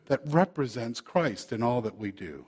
that 0.06 0.22
represents 0.26 1.02
Christ 1.02 1.52
in 1.52 1.64
all 1.64 1.82
that 1.82 1.98
we 1.98 2.12
do? 2.12 2.46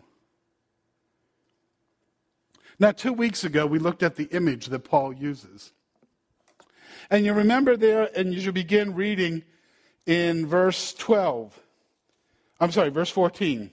Now, 2.77 2.91
two 2.91 3.11
weeks 3.11 3.43
ago, 3.43 3.65
we 3.65 3.79
looked 3.79 4.03
at 4.03 4.15
the 4.15 4.25
image 4.25 4.67
that 4.67 4.83
Paul 4.83 5.11
uses. 5.11 5.73
And 7.09 7.25
you 7.25 7.33
remember 7.33 7.75
there, 7.75 8.09
and 8.15 8.31
you 8.31 8.41
should 8.41 8.53
begin 8.53 8.93
reading 8.93 9.43
in 10.05 10.45
verse 10.45 10.93
12. 10.93 11.59
I'm 12.59 12.71
sorry, 12.71 12.89
verse 12.89 13.09
14 13.09 13.71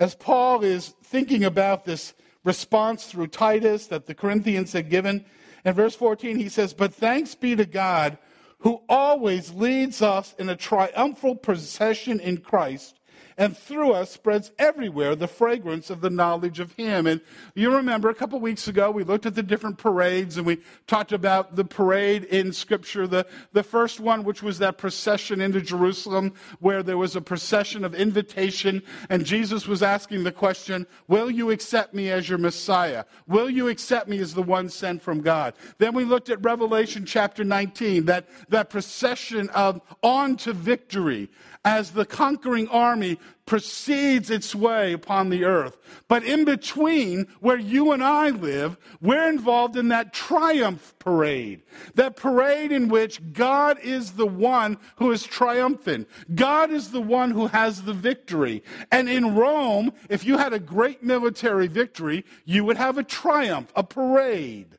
as 0.00 0.14
Paul 0.14 0.62
is 0.62 0.94
thinking 1.02 1.44
about 1.44 1.84
this 1.84 2.14
response 2.44 3.06
through 3.06 3.28
Titus 3.28 3.86
that 3.88 4.06
the 4.06 4.14
Corinthians 4.14 4.72
had 4.72 4.90
given, 4.90 5.24
in 5.64 5.74
verse 5.74 5.94
14 5.94 6.36
he 6.36 6.48
says, 6.48 6.72
But 6.72 6.94
thanks 6.94 7.34
be 7.34 7.56
to 7.56 7.66
God 7.66 8.18
who 8.60 8.82
always 8.88 9.52
leads 9.52 10.02
us 10.02 10.34
in 10.38 10.48
a 10.48 10.56
triumphal 10.56 11.36
procession 11.36 12.20
in 12.20 12.38
Christ 12.38 12.97
and 13.38 13.56
through 13.56 13.92
us 13.92 14.10
spreads 14.10 14.50
everywhere 14.58 15.14
the 15.14 15.28
fragrance 15.28 15.88
of 15.90 16.00
the 16.00 16.10
knowledge 16.10 16.58
of 16.58 16.72
Him. 16.72 17.06
And 17.06 17.20
you 17.54 17.72
remember 17.72 18.10
a 18.10 18.14
couple 18.14 18.40
weeks 18.40 18.66
ago, 18.66 18.90
we 18.90 19.04
looked 19.04 19.26
at 19.26 19.36
the 19.36 19.44
different 19.44 19.78
parades 19.78 20.36
and 20.36 20.44
we 20.44 20.58
talked 20.88 21.12
about 21.12 21.54
the 21.54 21.64
parade 21.64 22.24
in 22.24 22.52
Scripture. 22.52 23.06
The, 23.06 23.26
the 23.52 23.62
first 23.62 24.00
one, 24.00 24.24
which 24.24 24.42
was 24.42 24.58
that 24.58 24.76
procession 24.76 25.40
into 25.40 25.60
Jerusalem, 25.60 26.34
where 26.58 26.82
there 26.82 26.98
was 26.98 27.14
a 27.14 27.20
procession 27.20 27.84
of 27.84 27.94
invitation, 27.94 28.82
and 29.08 29.24
Jesus 29.24 29.68
was 29.68 29.84
asking 29.84 30.24
the 30.24 30.32
question, 30.32 30.86
Will 31.06 31.30
you 31.30 31.52
accept 31.52 31.94
me 31.94 32.10
as 32.10 32.28
your 32.28 32.38
Messiah? 32.38 33.04
Will 33.28 33.48
you 33.48 33.68
accept 33.68 34.08
me 34.08 34.18
as 34.18 34.34
the 34.34 34.42
one 34.42 34.68
sent 34.68 35.00
from 35.00 35.20
God? 35.20 35.54
Then 35.78 35.94
we 35.94 36.04
looked 36.04 36.28
at 36.28 36.44
Revelation 36.44 37.06
chapter 37.06 37.44
19, 37.44 38.06
that, 38.06 38.28
that 38.48 38.68
procession 38.68 39.48
of 39.50 39.80
on 40.02 40.36
to 40.38 40.52
victory 40.52 41.30
as 41.64 41.90
the 41.90 42.06
conquering 42.06 42.68
army 42.68 43.18
proceeds 43.46 44.30
its 44.30 44.54
way 44.54 44.92
upon 44.92 45.30
the 45.30 45.44
earth. 45.44 45.78
But 46.06 46.22
in 46.22 46.44
between, 46.44 47.26
where 47.40 47.58
you 47.58 47.92
and 47.92 48.02
I 48.02 48.30
live, 48.30 48.76
we're 49.00 49.28
involved 49.28 49.76
in 49.76 49.88
that 49.88 50.12
triumph 50.12 50.94
parade. 50.98 51.62
That 51.94 52.16
parade 52.16 52.72
in 52.72 52.88
which 52.88 53.32
God 53.32 53.78
is 53.80 54.12
the 54.12 54.26
one 54.26 54.78
who 54.96 55.10
is 55.10 55.24
triumphant. 55.24 56.08
God 56.34 56.70
is 56.70 56.90
the 56.90 57.00
one 57.00 57.30
who 57.30 57.46
has 57.48 57.82
the 57.82 57.94
victory. 57.94 58.62
And 58.92 59.08
in 59.08 59.34
Rome, 59.34 59.92
if 60.08 60.24
you 60.24 60.38
had 60.38 60.52
a 60.52 60.58
great 60.58 61.02
military 61.02 61.66
victory, 61.66 62.24
you 62.44 62.64
would 62.64 62.76
have 62.76 62.98
a 62.98 63.02
triumph, 63.02 63.72
a 63.74 63.82
parade. 63.82 64.77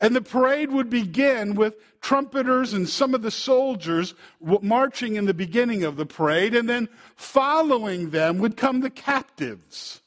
And 0.00 0.14
the 0.14 0.22
parade 0.22 0.70
would 0.72 0.90
begin 0.90 1.54
with 1.54 1.76
trumpeters 2.00 2.72
and 2.72 2.88
some 2.88 3.14
of 3.14 3.22
the 3.22 3.30
soldiers 3.30 4.14
marching 4.40 5.16
in 5.16 5.24
the 5.24 5.34
beginning 5.34 5.84
of 5.84 5.96
the 5.96 6.06
parade, 6.06 6.54
and 6.54 6.68
then 6.68 6.88
following 7.16 8.10
them 8.10 8.38
would 8.38 8.56
come 8.56 8.80
the 8.80 8.90
captives. 8.90 10.02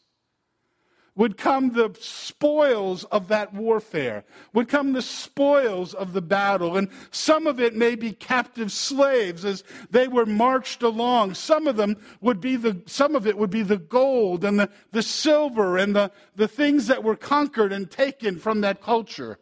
Would 1.16 1.36
come 1.36 1.74
the 1.74 1.96
spoils 2.00 3.04
of 3.06 3.30
that 3.30 3.52
warfare, 3.52 4.24
would 4.54 4.70
come 4.70 4.94
the 4.94 5.02
spoils 5.02 5.96
of 5.96 6.14
the 6.14 6.22
battle, 6.22 6.78
and 6.78 6.90
some 7.10 7.48
of 7.48 7.60
it 7.60 7.76
may 7.76 7.96
be 7.96 8.12
captive 8.12 8.72
slaves 8.72 9.44
as 9.44 9.64
they 9.90 10.08
were 10.08 10.28
marched 10.28 10.84
along. 10.84 11.34
Some 11.34 11.66
of 11.66 11.76
them 11.76 11.98
would 12.22 12.40
be 12.40 12.56
the, 12.56 12.84
some 12.86 13.16
of 13.16 13.26
it 13.26 13.36
would 13.36 13.50
be 13.50 13.64
the 13.64 13.78
gold 13.78 14.46
and 14.46 14.60
the, 14.60 14.70
the 14.92 15.02
silver 15.02 15.76
and 15.80 15.96
the, 15.96 16.12
the 16.36 16.48
things 16.48 16.86
that 16.86 17.04
were 17.04 17.16
conquered 17.16 17.74
and 17.74 17.90
taken 17.90 18.38
from 18.38 18.62
that 18.62 18.84
culture. 18.84 19.40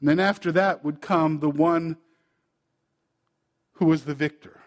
And 0.00 0.08
then 0.08 0.20
after 0.20 0.50
that 0.52 0.84
would 0.84 1.00
come 1.00 1.40
the 1.40 1.50
one 1.50 1.96
who 3.74 3.86
was 3.86 4.04
the 4.04 4.14
victor. 4.14 4.60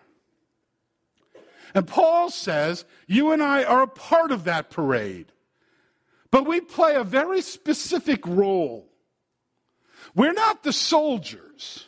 And 1.74 1.88
Paul 1.88 2.30
says, 2.30 2.86
You 3.08 3.32
and 3.32 3.42
I 3.42 3.64
are 3.64 3.82
a 3.82 3.88
part 3.88 4.32
of 4.32 4.44
that 4.44 4.70
parade. 4.70 5.32
But 6.30 6.46
we 6.48 6.62
play 6.62 6.96
a 6.96 7.04
very 7.04 7.42
specific 7.42 8.26
role. 8.26 8.88
We're 10.16 10.34
not 10.34 10.64
the 10.64 10.74
soldiers, 10.74 11.88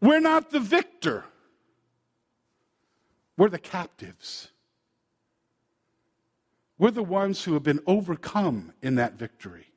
we're 0.00 0.20
not 0.20 0.50
the 0.50 0.60
victor, 0.60 1.24
we're 3.36 3.48
the 3.48 3.58
captives. 3.58 4.48
We're 6.76 6.90
the 6.90 7.04
ones 7.04 7.44
who 7.44 7.54
have 7.54 7.62
been 7.62 7.80
overcome 7.86 8.72
in 8.82 8.96
that 8.96 9.14
victory. 9.14 9.68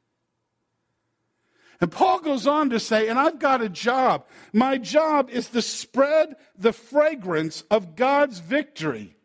And 1.79 1.91
Paul 1.91 2.19
goes 2.19 2.47
on 2.47 2.71
to 2.71 2.79
say, 2.79 3.07
and 3.07 3.19
I've 3.19 3.39
got 3.39 3.61
a 3.61 3.69
job. 3.69 4.25
My 4.51 4.77
job 4.77 5.29
is 5.29 5.49
to 5.49 5.61
spread 5.61 6.35
the 6.57 6.73
fragrance 6.73 7.63
of 7.69 7.95
God's 7.95 8.39
victory. 8.39 9.17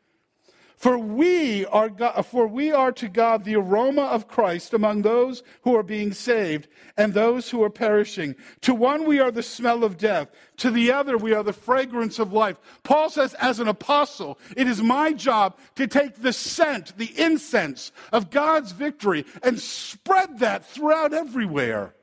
For 0.83 0.99
we 0.99 1.65
are 1.67 1.89
God, 1.89 2.27
for 2.27 2.49
we 2.49 2.73
are 2.73 2.91
to 2.91 3.09
God 3.09 3.45
the 3.45 3.55
aroma 3.55 4.03
of 4.03 4.27
Christ 4.27 4.75
among 4.75 5.03
those 5.03 5.45
who 5.63 5.77
are 5.77 5.85
being 5.85 6.13
saved 6.13 6.67
and 6.97 7.15
those 7.15 7.49
who 7.49 7.63
are 7.63 7.71
perishing. 7.71 8.35
To 8.63 8.75
one 8.75 9.05
we 9.05 9.21
are 9.21 9.31
the 9.31 9.45
smell 9.45 9.85
of 9.85 9.97
death, 9.97 10.33
to 10.57 10.73
the 10.73 10.91
other 10.91 11.17
we 11.17 11.35
are 11.35 11.45
the 11.45 11.53
fragrance 11.53 12.19
of 12.19 12.33
life. 12.33 12.57
Paul 12.83 13.11
says 13.11 13.35
as 13.35 13.61
an 13.61 13.69
apostle, 13.69 14.41
it 14.57 14.67
is 14.67 14.83
my 14.83 15.13
job 15.13 15.57
to 15.77 15.87
take 15.87 16.17
the 16.17 16.33
scent, 16.33 16.99
the 16.99 17.17
incense 17.17 17.93
of 18.13 18.31
God's 18.31 18.73
victory 18.73 19.25
and 19.41 19.61
spread 19.61 20.41
that 20.41 20.67
throughout 20.67 21.15
everywhere. 21.15 21.95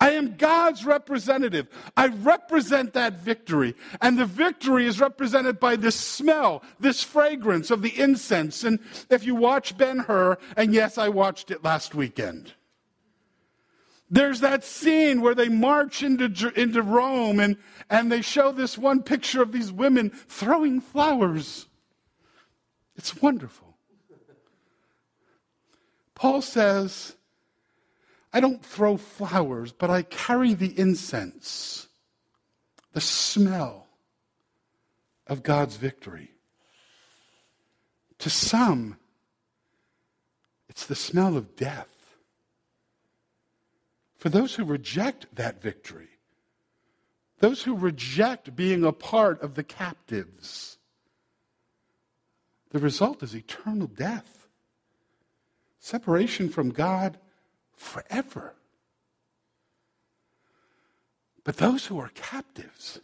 I 0.00 0.12
am 0.12 0.36
God's 0.36 0.86
representative. 0.86 1.68
I 1.94 2.06
represent 2.06 2.94
that 2.94 3.20
victory. 3.20 3.74
And 4.00 4.18
the 4.18 4.24
victory 4.24 4.86
is 4.86 4.98
represented 4.98 5.60
by 5.60 5.76
this 5.76 5.94
smell, 5.94 6.62
this 6.78 7.02
fragrance 7.02 7.70
of 7.70 7.82
the 7.82 8.00
incense. 8.00 8.64
And 8.64 8.78
if 9.10 9.26
you 9.26 9.34
watch 9.34 9.76
Ben 9.76 9.98
Hur, 9.98 10.38
and 10.56 10.72
yes, 10.72 10.96
I 10.96 11.10
watched 11.10 11.50
it 11.50 11.62
last 11.62 11.94
weekend. 11.94 12.54
There's 14.10 14.40
that 14.40 14.64
scene 14.64 15.20
where 15.20 15.34
they 15.34 15.48
march 15.48 16.02
into, 16.02 16.50
into 16.60 16.82
Rome 16.82 17.38
and, 17.38 17.56
and 17.88 18.10
they 18.10 18.22
show 18.22 18.50
this 18.50 18.76
one 18.76 19.02
picture 19.02 19.42
of 19.42 19.52
these 19.52 19.70
women 19.70 20.10
throwing 20.10 20.80
flowers. 20.80 21.66
It's 22.96 23.20
wonderful. 23.22 23.76
Paul 26.14 26.42
says, 26.42 27.14
I 28.32 28.40
don't 28.40 28.64
throw 28.64 28.96
flowers, 28.96 29.72
but 29.72 29.90
I 29.90 30.02
carry 30.02 30.54
the 30.54 30.78
incense, 30.78 31.88
the 32.92 33.00
smell 33.00 33.88
of 35.26 35.42
God's 35.42 35.76
victory. 35.76 36.30
To 38.18 38.30
some, 38.30 38.98
it's 40.68 40.86
the 40.86 40.94
smell 40.94 41.36
of 41.36 41.56
death. 41.56 42.14
For 44.16 44.28
those 44.28 44.54
who 44.54 44.64
reject 44.64 45.34
that 45.34 45.62
victory, 45.62 46.10
those 47.40 47.62
who 47.62 47.74
reject 47.74 48.54
being 48.54 48.84
a 48.84 48.92
part 48.92 49.40
of 49.40 49.54
the 49.54 49.64
captives, 49.64 50.78
the 52.70 52.78
result 52.78 53.22
is 53.22 53.34
eternal 53.34 53.86
death, 53.86 54.46
separation 55.80 56.48
from 56.50 56.70
God 56.70 57.18
forever. 57.80 58.54
But 61.44 61.56
those 61.56 61.86
who 61.86 61.98
are 61.98 62.10
captives, 62.14 63.00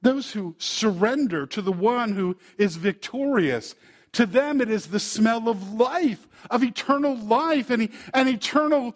those 0.00 0.30
who 0.32 0.54
surrender 0.58 1.44
to 1.46 1.60
the 1.60 1.72
one 1.72 2.14
who 2.14 2.36
is 2.56 2.76
victorious, 2.76 3.74
to 4.12 4.26
them 4.26 4.60
it 4.60 4.70
is 4.70 4.86
the 4.86 5.00
smell 5.00 5.48
of 5.48 5.74
life, 5.74 6.28
of 6.48 6.62
eternal 6.62 7.16
life 7.16 7.68
and, 7.68 7.88
and 8.14 8.28
eternal 8.28 8.94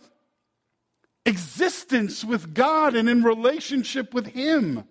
existence 1.27 2.25
with 2.25 2.55
God 2.55 2.95
and 2.95 3.09
in 3.09 3.25
relationship 3.25 4.15
with 4.15 4.29
Him. 4.29 4.85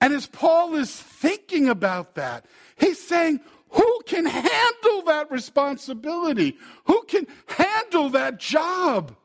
And 0.00 0.14
as 0.14 0.26
Paul 0.26 0.76
is 0.76 0.94
thinking 0.94 1.68
about 1.68 2.14
that, 2.14 2.46
he's 2.76 3.02
saying, 3.02 3.40
who 3.74 4.02
can 4.06 4.26
handle 4.26 5.02
that 5.06 5.28
responsibility? 5.30 6.56
Who 6.84 7.02
can 7.04 7.26
handle 7.46 8.10
that 8.10 8.38
job? 8.38 9.16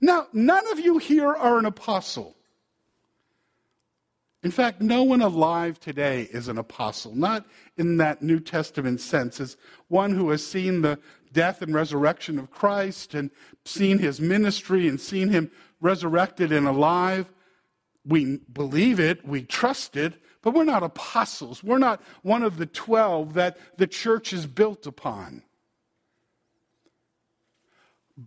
Now, 0.00 0.26
none 0.32 0.70
of 0.72 0.80
you 0.80 0.98
here 0.98 1.32
are 1.32 1.58
an 1.58 1.66
apostle. 1.66 2.36
In 4.42 4.50
fact, 4.52 4.80
no 4.80 5.02
one 5.02 5.22
alive 5.22 5.80
today 5.80 6.28
is 6.30 6.46
an 6.46 6.58
apostle, 6.58 7.14
not 7.16 7.46
in 7.76 7.96
that 7.96 8.22
New 8.22 8.38
Testament 8.38 9.00
sense, 9.00 9.40
as 9.40 9.56
one 9.88 10.12
who 10.12 10.30
has 10.30 10.46
seen 10.46 10.82
the 10.82 11.00
death 11.32 11.62
and 11.62 11.74
resurrection 11.74 12.38
of 12.38 12.50
Christ 12.50 13.14
and 13.14 13.30
seen 13.64 13.98
his 13.98 14.20
ministry 14.20 14.86
and 14.86 15.00
seen 15.00 15.30
him 15.30 15.50
resurrected 15.80 16.52
and 16.52 16.68
alive. 16.68 17.32
We 18.04 18.38
believe 18.52 19.00
it, 19.00 19.26
we 19.26 19.42
trust 19.42 19.96
it, 19.96 20.14
but 20.46 20.54
we're 20.54 20.62
not 20.62 20.84
apostles. 20.84 21.64
We're 21.64 21.78
not 21.78 22.00
one 22.22 22.44
of 22.44 22.56
the 22.56 22.66
12 22.66 23.34
that 23.34 23.58
the 23.78 23.88
church 23.88 24.32
is 24.32 24.46
built 24.46 24.86
upon. 24.86 25.42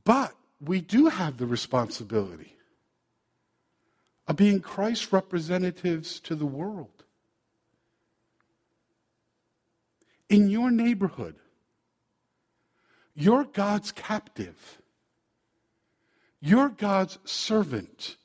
But 0.03 0.35
we 0.59 0.81
do 0.81 1.07
have 1.07 1.37
the 1.37 1.45
responsibility 1.45 2.57
of 4.27 4.35
being 4.35 4.59
Christ's 4.59 5.13
representatives 5.13 6.19
to 6.19 6.35
the 6.35 6.45
world. 6.45 7.05
In 10.27 10.49
your 10.49 10.71
neighborhood, 10.71 11.35
you're 13.15 13.45
God's 13.45 13.93
captive. 13.93 14.81
You're 16.41 16.67
God's 16.67 17.17
servant. 17.23 18.17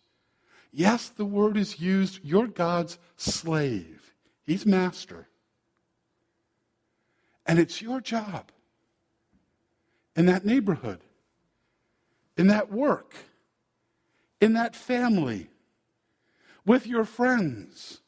Yes, 0.77 1.09
the 1.09 1.25
word 1.25 1.57
is 1.57 1.79
used, 1.79 2.19
you're 2.25 2.49
God's 2.49 2.99
slave. 3.17 4.13
He's 4.43 4.67
master. 4.67 5.29
And 7.47 7.61
it's 7.61 7.81
your 7.81 8.01
job 8.01 8.51
in 10.17 10.27
that 10.27 10.45
neighborhood, 10.45 10.99
in 12.37 12.49
that 12.49 12.73
work, 12.73 13.15
in 14.41 14.55
that 14.55 14.75
family, 14.75 15.49
with 16.67 16.89
your 16.89 17.05
friends, 17.05 18.01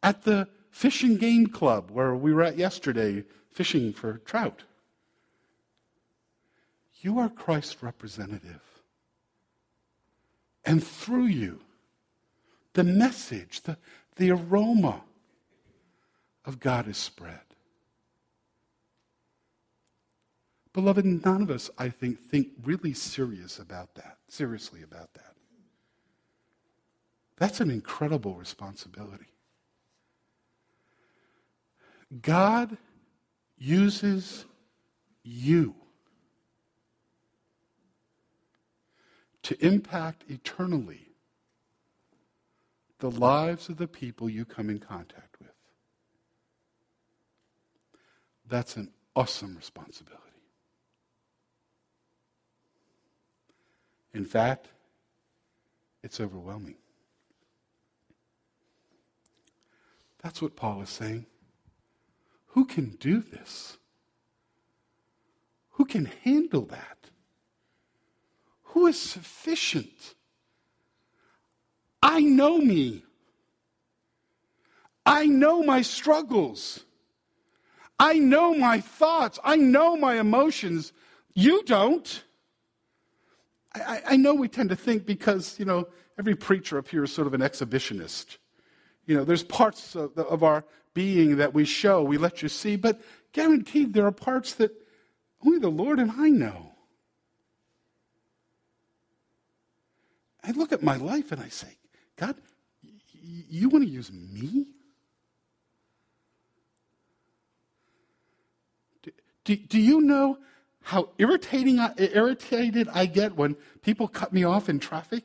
at 0.00 0.22
the 0.22 0.46
fishing 0.70 1.16
game 1.16 1.48
club 1.48 1.90
where 1.90 2.14
we 2.14 2.32
were 2.32 2.42
at 2.42 2.56
yesterday 2.56 3.24
fishing 3.50 3.92
for 3.92 4.18
trout. 4.18 4.62
You 7.00 7.18
are 7.18 7.28
Christ's 7.28 7.82
representative. 7.82 8.73
And 10.64 10.82
through 10.82 11.26
you, 11.26 11.60
the 12.72 12.84
message, 12.84 13.62
the, 13.62 13.76
the 14.16 14.30
aroma 14.30 15.02
of 16.44 16.60
God 16.60 16.88
is 16.88 16.96
spread. 16.96 17.40
Beloved, 20.72 21.04
none 21.04 21.42
of 21.42 21.50
us, 21.50 21.70
I 21.78 21.88
think, 21.88 22.18
think 22.18 22.48
really 22.64 22.94
serious 22.94 23.58
about 23.58 23.94
that, 23.94 24.18
seriously 24.28 24.82
about 24.82 25.14
that. 25.14 25.34
That's 27.36 27.60
an 27.60 27.70
incredible 27.70 28.34
responsibility. 28.34 29.26
God 32.22 32.76
uses 33.56 34.44
you 35.22 35.74
to 39.44 39.64
impact 39.64 40.24
eternally 40.28 41.10
the 42.98 43.10
lives 43.10 43.68
of 43.68 43.76
the 43.76 43.86
people 43.86 44.28
you 44.28 44.44
come 44.44 44.70
in 44.70 44.78
contact 44.78 45.36
with. 45.38 45.50
That's 48.48 48.76
an 48.76 48.90
awesome 49.14 49.54
responsibility. 49.54 50.22
In 54.14 54.24
fact, 54.24 54.68
it's 56.02 56.20
overwhelming. 56.20 56.76
That's 60.22 60.40
what 60.40 60.56
Paul 60.56 60.80
is 60.80 60.88
saying. 60.88 61.26
Who 62.48 62.64
can 62.64 62.96
do 63.00 63.20
this? 63.20 63.76
Who 65.72 65.84
can 65.84 66.06
handle 66.06 66.64
that? 66.66 67.03
Who 68.74 68.88
is 68.88 69.00
sufficient? 69.00 70.16
I 72.02 72.20
know 72.20 72.58
me. 72.58 73.04
I 75.06 75.26
know 75.26 75.62
my 75.62 75.82
struggles. 75.82 76.84
I 78.00 78.14
know 78.14 78.52
my 78.52 78.80
thoughts. 78.80 79.38
I 79.44 79.54
know 79.54 79.96
my 79.96 80.18
emotions. 80.18 80.92
You 81.34 81.62
don't. 81.62 82.24
I, 83.76 84.02
I, 84.06 84.16
know 84.16 84.34
we 84.34 84.48
tend 84.48 84.70
to 84.70 84.76
think 84.76 85.06
because, 85.06 85.56
you 85.58 85.64
know, 85.64 85.86
every 86.18 86.34
preacher 86.34 86.76
up 86.76 86.88
here 86.88 87.04
is 87.04 87.12
sort 87.12 87.28
of 87.28 87.34
an 87.34 87.42
exhibitionist. 87.42 88.38
You 89.06 89.16
know, 89.16 89.24
there's 89.24 89.44
parts 89.44 89.94
of, 89.94 90.16
the, 90.16 90.24
of 90.24 90.42
our 90.42 90.64
being 90.94 91.36
that 91.36 91.54
we 91.54 91.64
show, 91.64 92.02
we 92.02 92.18
let 92.18 92.42
you 92.42 92.48
see, 92.48 92.74
but 92.74 93.00
guaranteed 93.32 93.94
there 93.94 94.06
are 94.06 94.12
parts 94.12 94.54
that 94.54 94.72
only 95.46 95.60
the 95.60 95.68
Lord 95.68 96.00
and 96.00 96.10
I 96.10 96.28
know. 96.28 96.73
I 100.44 100.50
look 100.50 100.72
at 100.72 100.82
my 100.82 100.96
life 100.96 101.32
and 101.32 101.40
I 101.40 101.48
say, 101.48 101.68
God, 102.16 102.36
you 103.22 103.68
want 103.70 103.84
to 103.84 103.90
use 103.90 104.12
me? 104.12 104.66
Do, 109.02 109.10
do, 109.44 109.56
do 109.56 109.80
you 109.80 110.00
know 110.02 110.38
how 110.82 111.08
irritating 111.16 111.78
irritated 111.96 112.88
I 112.92 113.06
get 113.06 113.36
when 113.36 113.56
people 113.82 114.06
cut 114.06 114.32
me 114.34 114.44
off 114.44 114.68
in 114.68 114.78
traffic? 114.78 115.24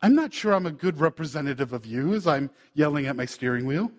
I'm 0.00 0.14
not 0.14 0.32
sure 0.32 0.54
I'm 0.54 0.66
a 0.66 0.70
good 0.70 1.00
representative 1.00 1.72
of 1.72 1.84
you 1.84 2.14
as 2.14 2.26
I'm 2.26 2.50
yelling 2.74 3.06
at 3.06 3.16
my 3.16 3.24
steering 3.24 3.66
wheel. 3.66 3.90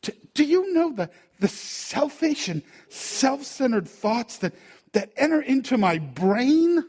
Do, 0.00 0.12
do 0.34 0.42
you 0.42 0.74
know 0.74 0.92
the, 0.92 1.08
the 1.38 1.46
selfish 1.46 2.48
and 2.48 2.62
self 2.88 3.44
centered 3.44 3.86
thoughts 3.86 4.38
that, 4.38 4.54
that 4.92 5.12
enter 5.16 5.40
into 5.40 5.78
my 5.78 5.98
brain? 5.98 6.84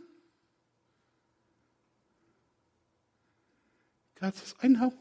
God 4.24 4.36
says, 4.36 4.56
I 4.64 4.70
know. 4.70 4.94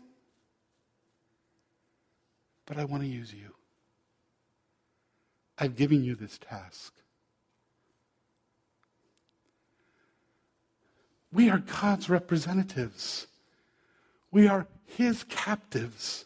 But 2.67 2.77
I 2.77 2.85
want 2.85 3.05
to 3.05 3.09
use 3.09 3.33
you. 3.33 3.55
I've 5.57 5.77
given 5.77 6.03
you 6.03 6.17
this 6.17 6.39
task. 6.39 6.93
We 11.33 11.51
are 11.51 11.59
God's 11.59 12.11
representatives. 12.11 13.29
We 14.33 14.49
are 14.49 14.67
His 14.87 15.23
captives 15.23 16.25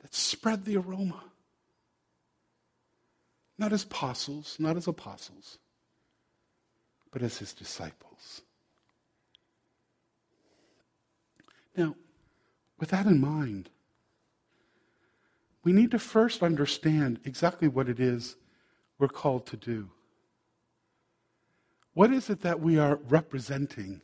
that 0.00 0.14
spread 0.14 0.64
the 0.64 0.78
aroma. 0.78 1.24
Not 3.58 3.74
as 3.74 3.82
apostles, 3.82 4.56
not 4.58 4.78
as 4.78 4.88
apostles, 4.88 5.58
but 7.12 7.20
as 7.20 7.36
His 7.36 7.52
disciples. 7.52 8.40
Now, 11.78 11.94
with 12.80 12.88
that 12.90 13.06
in 13.06 13.20
mind, 13.20 13.70
we 15.62 15.72
need 15.72 15.92
to 15.92 15.98
first 16.00 16.42
understand 16.42 17.20
exactly 17.24 17.68
what 17.68 17.88
it 17.88 18.00
is 18.00 18.34
we're 18.98 19.06
called 19.06 19.46
to 19.46 19.56
do. 19.56 19.88
What 21.94 22.12
is 22.12 22.30
it 22.30 22.40
that 22.40 22.58
we 22.58 22.78
are 22.78 22.96
representing? 23.08 24.00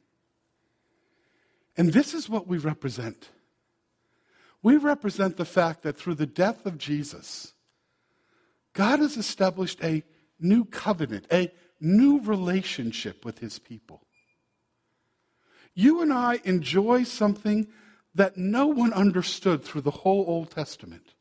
And 1.77 1.93
this 1.93 2.15
is 2.15 2.29
what 2.29 2.47
we 2.47 2.59
represent. 2.59 3.31
We 4.63 4.77
represent 4.77 5.37
the 5.37 5.45
fact 5.45 5.83
that 5.83 5.97
through 5.97 6.15
the 6.15 6.27
death 6.27 6.67
of 6.67 6.79
Jesus, 6.79 7.55
God 8.73 9.01
has 9.01 9.17
established 9.17 9.83
a 9.83 10.05
new 10.39 10.65
covenant, 10.65 11.27
a 11.33 11.53
new 11.81 12.21
relationship 12.21 13.25
with 13.25 13.41
his 13.41 13.59
people. 13.59 14.07
You 15.75 16.03
and 16.03 16.13
I 16.13 16.41
enjoy 16.45 17.05
something 17.05 17.69
that 18.15 18.37
no 18.37 18.67
one 18.67 18.93
understood 18.93 19.65
through 19.65 19.81
the 19.81 19.91
whole 19.91 20.25
Old 20.27 20.51
Testament. 20.51 21.15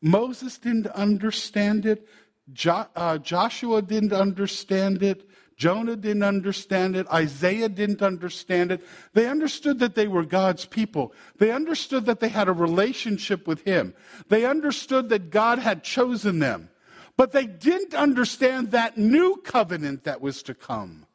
Moses 0.00 0.58
didn't 0.58 0.86
understand 0.88 1.84
it. 1.84 2.08
Jo- 2.52 2.86
uh, 2.96 3.18
Joshua 3.18 3.82
didn't 3.82 4.12
understand 4.12 5.02
it. 5.02 5.28
Jonah 5.56 5.96
didn't 5.96 6.22
understand 6.22 6.94
it. 6.94 7.08
Isaiah 7.08 7.68
didn't 7.68 8.00
understand 8.00 8.70
it. 8.70 8.80
They 9.12 9.26
understood 9.26 9.80
that 9.80 9.96
they 9.96 10.06
were 10.06 10.24
God's 10.24 10.64
people. 10.64 11.12
They 11.38 11.50
understood 11.50 12.06
that 12.06 12.20
they 12.20 12.28
had 12.28 12.48
a 12.48 12.52
relationship 12.52 13.46
with 13.48 13.62
Him. 13.64 13.92
They 14.28 14.46
understood 14.46 15.08
that 15.08 15.30
God 15.30 15.58
had 15.58 15.82
chosen 15.82 16.38
them. 16.38 16.70
But 17.16 17.32
they 17.32 17.46
didn't 17.46 17.92
understand 17.92 18.70
that 18.70 18.96
new 18.96 19.42
covenant 19.44 20.04
that 20.04 20.20
was 20.20 20.44
to 20.44 20.54
come. 20.54 21.07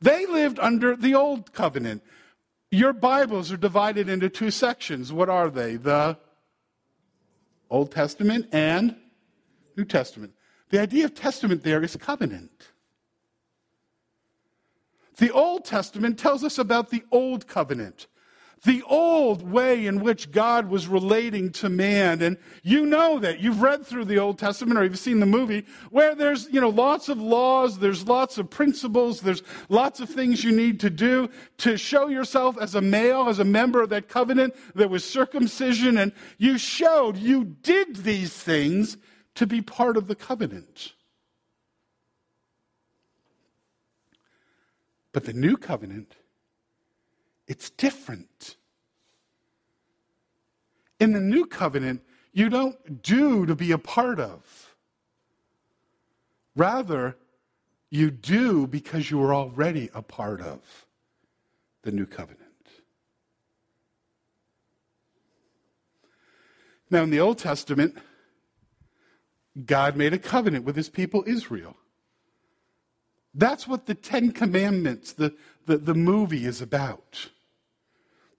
They 0.00 0.26
lived 0.26 0.58
under 0.58 0.96
the 0.96 1.14
old 1.14 1.52
covenant. 1.52 2.02
Your 2.70 2.92
Bibles 2.92 3.52
are 3.52 3.56
divided 3.56 4.08
into 4.08 4.28
two 4.28 4.50
sections. 4.50 5.12
What 5.12 5.28
are 5.28 5.50
they? 5.50 5.76
The 5.76 6.18
Old 7.68 7.92
Testament 7.92 8.48
and 8.52 8.96
New 9.76 9.84
Testament. 9.84 10.34
The 10.70 10.80
idea 10.80 11.04
of 11.04 11.14
testament 11.14 11.62
there 11.62 11.82
is 11.82 11.96
covenant. 11.96 12.68
The 15.18 15.30
Old 15.30 15.64
Testament 15.64 16.18
tells 16.18 16.44
us 16.44 16.58
about 16.58 16.90
the 16.90 17.02
Old 17.10 17.46
Covenant 17.46 18.06
the 18.64 18.82
old 18.86 19.50
way 19.50 19.86
in 19.86 20.00
which 20.00 20.30
God 20.30 20.68
was 20.68 20.86
relating 20.86 21.50
to 21.52 21.68
man. 21.68 22.20
And 22.20 22.36
you 22.62 22.84
know 22.84 23.18
that. 23.18 23.40
You've 23.40 23.62
read 23.62 23.86
through 23.86 24.04
the 24.04 24.18
Old 24.18 24.38
Testament 24.38 24.78
or 24.78 24.84
you've 24.84 24.98
seen 24.98 25.20
the 25.20 25.26
movie 25.26 25.64
where 25.90 26.14
there's, 26.14 26.48
you 26.50 26.60
know, 26.60 26.68
lots 26.68 27.08
of 27.08 27.18
laws, 27.18 27.78
there's 27.78 28.06
lots 28.06 28.36
of 28.36 28.50
principles, 28.50 29.22
there's 29.22 29.42
lots 29.70 30.00
of 30.00 30.10
things 30.10 30.44
you 30.44 30.52
need 30.52 30.78
to 30.80 30.90
do 30.90 31.30
to 31.58 31.78
show 31.78 32.08
yourself 32.08 32.58
as 32.60 32.74
a 32.74 32.82
male, 32.82 33.28
as 33.28 33.38
a 33.38 33.44
member 33.44 33.80
of 33.80 33.88
that 33.88 34.08
covenant. 34.08 34.54
There 34.74 34.88
was 34.88 35.04
circumcision 35.04 35.96
and 35.96 36.12
you 36.36 36.58
showed 36.58 37.16
you 37.16 37.44
did 37.44 37.96
these 37.96 38.34
things 38.34 38.98
to 39.36 39.46
be 39.46 39.62
part 39.62 39.96
of 39.96 40.06
the 40.06 40.14
covenant. 40.14 40.92
But 45.12 45.24
the 45.24 45.32
new 45.32 45.56
covenant 45.56 46.14
it's 47.50 47.68
different. 47.68 48.54
In 51.00 51.12
the 51.12 51.20
new 51.20 51.46
covenant, 51.46 52.02
you 52.32 52.48
don't 52.48 53.02
do 53.02 53.44
to 53.44 53.56
be 53.56 53.72
a 53.72 53.78
part 53.78 54.20
of. 54.20 54.76
Rather, 56.54 57.16
you 57.90 58.12
do 58.12 58.68
because 58.68 59.10
you 59.10 59.20
are 59.24 59.34
already 59.34 59.90
a 59.92 60.00
part 60.00 60.40
of 60.40 60.60
the 61.82 61.90
new 61.90 62.06
covenant. 62.06 62.38
Now, 66.88 67.02
in 67.02 67.10
the 67.10 67.18
Old 67.18 67.38
Testament, 67.38 67.98
God 69.66 69.96
made 69.96 70.12
a 70.12 70.18
covenant 70.18 70.64
with 70.64 70.76
his 70.76 70.88
people 70.88 71.24
Israel. 71.26 71.76
That's 73.34 73.66
what 73.66 73.86
the 73.86 73.94
Ten 73.94 74.30
Commandments, 74.30 75.12
the, 75.14 75.34
the, 75.66 75.78
the 75.78 75.94
movie, 75.94 76.46
is 76.46 76.62
about. 76.62 77.28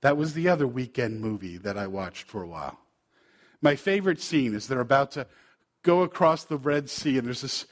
That 0.01 0.17
was 0.17 0.33
the 0.33 0.49
other 0.49 0.67
weekend 0.67 1.21
movie 1.21 1.57
that 1.57 1.77
I 1.77 1.87
watched 1.87 2.27
for 2.27 2.41
a 2.41 2.47
while. 2.47 2.79
My 3.61 3.75
favorite 3.75 4.19
scene 4.19 4.55
is 4.55 4.67
they're 4.67 4.79
about 4.79 5.11
to 5.11 5.27
go 5.83 6.01
across 6.01 6.43
the 6.43 6.57
Red 6.57 6.89
Sea, 6.89 7.17
and 7.17 7.27
there's 7.27 7.41
this 7.41 7.65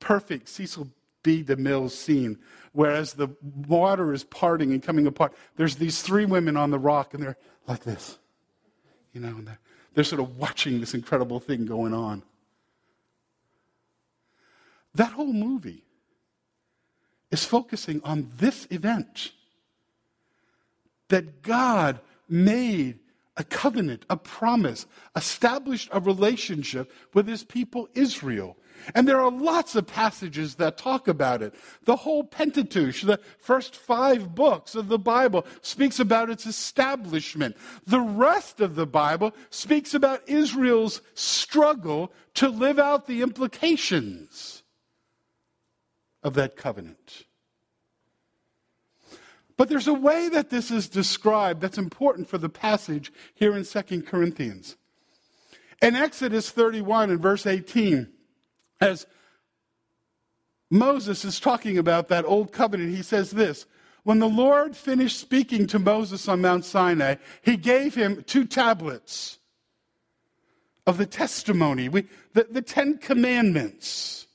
perfect 0.00 0.48
Cecil 0.48 0.88
B. 1.22 1.42
DeMille 1.44 1.90
scene, 1.90 2.38
whereas 2.72 3.14
the 3.14 3.28
water 3.66 4.12
is 4.12 4.24
parting 4.24 4.72
and 4.72 4.82
coming 4.82 5.06
apart. 5.06 5.34
There's 5.56 5.76
these 5.76 6.02
three 6.02 6.24
women 6.24 6.56
on 6.56 6.70
the 6.70 6.78
rock, 6.78 7.14
and 7.14 7.22
they're 7.22 7.36
like 7.66 7.84
this, 7.84 8.18
you 9.12 9.20
know, 9.20 9.28
and 9.28 9.46
they're, 9.46 9.58
they're 9.94 10.04
sort 10.04 10.20
of 10.20 10.38
watching 10.38 10.80
this 10.80 10.94
incredible 10.94 11.40
thing 11.40 11.66
going 11.66 11.94
on. 11.94 12.22
That 14.94 15.12
whole 15.12 15.32
movie 15.32 15.84
is 17.30 17.44
focusing 17.44 18.00
on 18.04 18.30
this 18.38 18.66
event 18.70 19.32
that 21.08 21.42
God 21.42 22.00
made 22.28 22.98
a 23.38 23.44
covenant, 23.44 24.04
a 24.10 24.16
promise, 24.16 24.86
established 25.14 25.88
a 25.92 26.00
relationship 26.00 26.92
with 27.14 27.28
his 27.28 27.44
people 27.44 27.88
Israel. 27.94 28.56
And 28.94 29.08
there 29.08 29.20
are 29.20 29.30
lots 29.30 29.76
of 29.76 29.86
passages 29.86 30.56
that 30.56 30.76
talk 30.76 31.08
about 31.08 31.42
it. 31.42 31.54
The 31.84 31.96
whole 31.96 32.24
Pentateuch, 32.24 33.00
the 33.00 33.20
first 33.38 33.74
five 33.74 34.34
books 34.34 34.74
of 34.74 34.88
the 34.88 34.98
Bible, 34.98 35.46
speaks 35.62 36.00
about 36.00 36.30
its 36.30 36.46
establishment. 36.46 37.56
The 37.86 38.00
rest 38.00 38.60
of 38.60 38.74
the 38.74 38.86
Bible 38.86 39.34
speaks 39.50 39.94
about 39.94 40.28
Israel's 40.28 41.00
struggle 41.14 42.12
to 42.34 42.48
live 42.48 42.78
out 42.78 43.06
the 43.06 43.22
implications 43.22 44.62
of 46.22 46.34
that 46.34 46.56
covenant. 46.56 47.24
But 49.58 49.68
there's 49.68 49.88
a 49.88 49.92
way 49.92 50.28
that 50.28 50.50
this 50.50 50.70
is 50.70 50.88
described 50.88 51.60
that's 51.60 51.78
important 51.78 52.28
for 52.28 52.38
the 52.38 52.48
passage 52.48 53.12
here 53.34 53.56
in 53.56 53.64
2 53.64 54.02
Corinthians. 54.02 54.76
In 55.82 55.96
Exodus 55.96 56.50
31 56.50 57.10
and 57.10 57.20
verse 57.20 57.44
18, 57.44 58.08
as 58.80 59.06
Moses 60.70 61.24
is 61.24 61.40
talking 61.40 61.76
about 61.76 62.06
that 62.08 62.24
old 62.24 62.52
covenant, 62.52 62.94
he 62.94 63.02
says 63.02 63.32
this 63.32 63.66
When 64.04 64.20
the 64.20 64.28
Lord 64.28 64.76
finished 64.76 65.18
speaking 65.18 65.66
to 65.66 65.80
Moses 65.80 66.28
on 66.28 66.40
Mount 66.40 66.64
Sinai, 66.64 67.16
he 67.42 67.56
gave 67.56 67.96
him 67.96 68.22
two 68.22 68.44
tablets 68.44 69.38
of 70.86 70.98
the 70.98 71.06
testimony, 71.06 71.88
we, 71.88 72.06
the, 72.32 72.46
the 72.48 72.62
Ten 72.62 72.96
Commandments. 72.96 74.27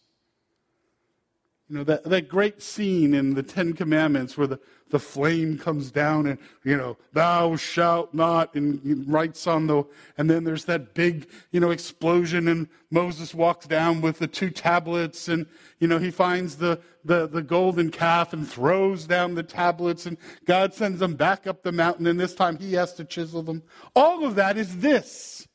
You 1.74 1.80
know, 1.80 1.86
that, 1.86 2.04
that 2.04 2.30
great 2.30 2.62
scene 2.62 3.16
in 3.16 3.34
the 3.34 3.42
Ten 3.42 3.74
Commandments 3.74 4.38
where 4.38 4.46
the, 4.46 4.60
the 4.92 5.00
flame 5.00 5.58
comes 5.58 5.90
down 5.90 6.28
and, 6.28 6.38
you 6.64 6.78
know, 6.78 6.98
thou 7.14 7.56
shalt 7.56 8.14
not, 8.14 8.54
and 8.54 9.12
writes 9.12 9.48
on 9.48 9.66
the, 9.66 9.84
and 10.16 10.30
then 10.30 10.44
there's 10.44 10.66
that 10.66 10.94
big, 10.94 11.28
you 11.50 11.60
know, 11.60 11.72
explosion 11.72 12.48
and 12.48 12.68
Moses 12.92 13.34
walks 13.34 13.66
down 13.66 14.02
with 14.02 14.20
the 14.20 14.28
two 14.28 14.52
tablets 14.52 15.28
and, 15.28 15.48
you 15.80 15.88
know, 15.88 15.98
he 15.98 16.12
finds 16.12 16.58
the, 16.58 16.80
the, 17.06 17.26
the 17.26 17.42
golden 17.42 17.90
calf 17.90 18.34
and 18.34 18.48
throws 18.48 19.08
down 19.08 19.34
the 19.34 19.42
tablets 19.42 20.06
and 20.06 20.20
God 20.46 20.76
sends 20.76 21.00
them 21.00 21.16
back 21.16 21.48
up 21.48 21.64
the 21.64 21.72
mountain 21.72 22.06
and 22.06 22.20
this 22.20 22.36
time 22.36 22.60
he 22.60 22.74
has 22.74 22.94
to 22.94 23.04
chisel 23.04 23.42
them. 23.42 23.64
All 23.96 24.24
of 24.24 24.36
that 24.36 24.60
is 24.60 24.78
this. 24.78 25.48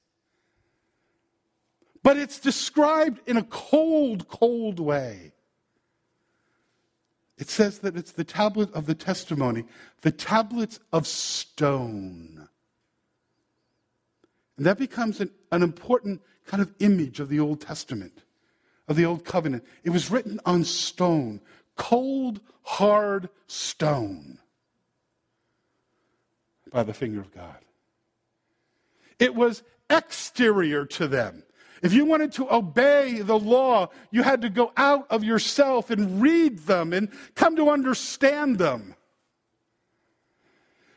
But 2.02 2.16
it's 2.16 2.40
described 2.40 3.20
in 3.28 3.37
a 3.37 3.44
cold, 3.44 4.26
cold 4.26 4.81
way. 4.81 5.35
It 7.38 7.48
says 7.48 7.79
that 7.81 7.96
it's 7.96 8.12
the 8.12 8.24
tablet 8.24 8.72
of 8.74 8.87
the 8.87 8.94
testimony, 8.94 9.64
the 10.03 10.11
tablets 10.11 10.81
of 10.92 11.07
stone. 11.07 12.48
And 14.57 14.66
that 14.66 14.77
becomes 14.77 15.20
an, 15.20 15.31
an 15.53 15.62
important 15.62 16.20
kind 16.46 16.61
of 16.61 16.74
image 16.81 17.20
of 17.20 17.29
the 17.29 17.38
Old 17.38 17.61
Testament, 17.61 18.22
of 18.88 18.96
the 18.96 19.05
Old 19.05 19.24
Covenant. 19.24 19.64
It 19.85 19.90
was 19.90 20.11
written 20.11 20.40
on 20.44 20.64
stone, 20.64 21.40
cold, 21.77 22.40
hard 22.62 23.29
stone, 23.46 24.38
by 26.72 26.83
the 26.83 26.92
finger 26.92 27.20
of 27.20 27.33
God. 27.33 27.59
It 29.20 29.35
was 29.35 29.62
exterior 29.88 30.85
to 30.87 31.07
them. 31.07 31.44
If 31.83 31.93
you 31.93 32.05
wanted 32.05 32.33
to 32.33 32.53
obey 32.53 33.21
the 33.21 33.38
law, 33.38 33.88
you 34.11 34.23
had 34.23 34.43
to 34.43 34.49
go 34.49 34.73
out 34.77 35.07
of 35.11 35.23
yourself 35.23 35.91
and 35.91 36.21
read 36.21 36.61
them 36.61 36.93
and 36.93 37.09
come 37.35 37.57
to 37.57 37.71
understand 37.71 38.59
them. 38.59 38.95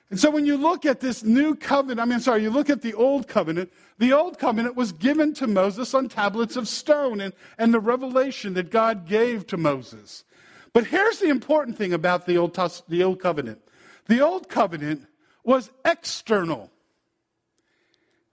And 0.10 0.20
so 0.20 0.30
when 0.30 0.46
you 0.46 0.58
look 0.58 0.86
at 0.86 1.00
this 1.00 1.24
new 1.24 1.56
covenant, 1.56 2.02
I 2.02 2.06
mean, 2.06 2.20
sorry, 2.20 2.44
you 2.44 2.50
look 2.50 2.70
at 2.70 2.82
the 2.82 2.94
old 2.94 3.28
covenant, 3.30 3.72
the 3.98 4.12
old 4.12 4.39
covenant 4.39 4.76
was 4.76 4.91
given 4.91 5.34
to 5.36 5.48
Moses 5.48 5.94
on 5.94 6.10
tablets 6.10 6.58
of 6.58 6.67
stone 6.67 7.22
and, 7.22 7.34
and 7.58 7.74
the 7.74 7.80
revelation 7.80 8.54
that 8.56 8.72
God 8.72 9.08
gave 9.08 9.48
to 9.48 9.58
Moses. 9.58 10.26
But 10.74 10.88
here's 10.88 11.20
the 11.20 11.30
important 11.30 11.78
thing 11.78 11.94
about 11.94 12.26
the 12.26 12.38
old, 12.38 12.56
the 12.88 13.04
old 13.04 13.20
covenant 13.20 13.62
the 14.08 14.20
old 14.20 14.50
covenant 14.50 15.08
was 15.44 15.72
external, 15.86 16.72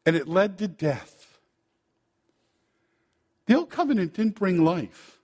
and 0.04 0.16
it 0.16 0.26
led 0.26 0.58
to 0.58 0.66
death. 0.66 1.17
The 3.48 3.54
Old 3.54 3.70
Covenant 3.70 4.12
didn't 4.12 4.34
bring 4.34 4.62
life. 4.62 5.18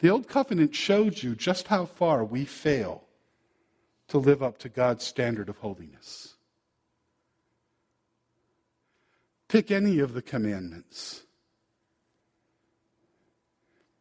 The 0.00 0.10
Old 0.10 0.28
Covenant 0.28 0.74
showed 0.74 1.22
you 1.22 1.34
just 1.34 1.68
how 1.68 1.86
far 1.86 2.22
we 2.22 2.44
fail 2.44 3.02
to 4.08 4.18
live 4.18 4.42
up 4.42 4.58
to 4.58 4.68
God's 4.68 5.04
standard 5.04 5.48
of 5.48 5.56
holiness. 5.56 6.34
Pick 9.48 9.70
any 9.70 10.00
of 10.00 10.12
the 10.12 10.20
commandments, 10.20 11.22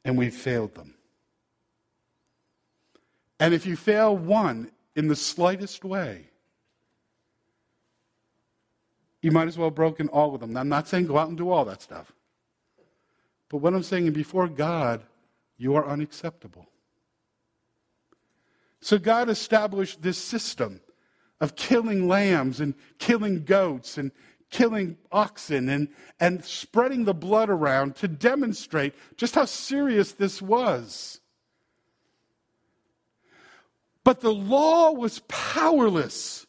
and 0.04 0.18
we've 0.18 0.36
failed 0.36 0.76
them. 0.76 0.96
And 3.40 3.54
if 3.54 3.66
you 3.66 3.78
fail 3.78 4.18
one 4.18 4.72
in 4.98 5.08
the 5.08 5.16
slightest 5.16 5.86
way, 5.86 6.26
you 9.22 9.32
might 9.32 9.48
as 9.48 9.58
well 9.58 9.70
have 9.70 9.76
broken 9.76 10.10
all 10.10 10.36
of 10.36 10.42
them. 10.42 10.58
I'm 10.58 10.68
not 10.68 10.90
saying 10.90 11.08
go 11.08 11.18
out 11.18 11.30
and 11.30 11.38
do 11.38 11.50
all 11.50 11.64
that 11.64 11.82
stuff. 11.82 12.12
But 13.50 13.58
what 13.58 13.74
I'm 13.74 13.84
saying, 13.84 14.12
before 14.12 14.48
God, 14.48 15.04
you 15.58 15.76
are 15.76 15.88
unacceptable. 15.88 16.68
So 18.82 18.98
God 18.98 19.30
established 19.30 20.02
this 20.02 20.18
system 20.18 20.82
of 21.40 21.56
killing 21.56 22.08
lambs 22.08 22.60
and 22.60 22.74
killing 23.00 23.44
goats 23.44 23.98
and 23.98 24.12
killing 24.50 24.98
oxen 25.12 25.70
and, 25.70 25.90
and 26.20 26.44
spreading 26.44 27.06
the 27.06 27.14
blood 27.14 27.50
around 27.50 27.96
to 27.98 28.08
demonstrate 28.08 28.94
just 29.18 29.36
how 29.36 29.46
serious 29.46 30.14
this 30.14 30.42
was. 30.42 31.20
But 34.04 34.22
the 34.22 34.34
law 34.34 34.92
was 34.92 35.20
powerless. 35.28 36.47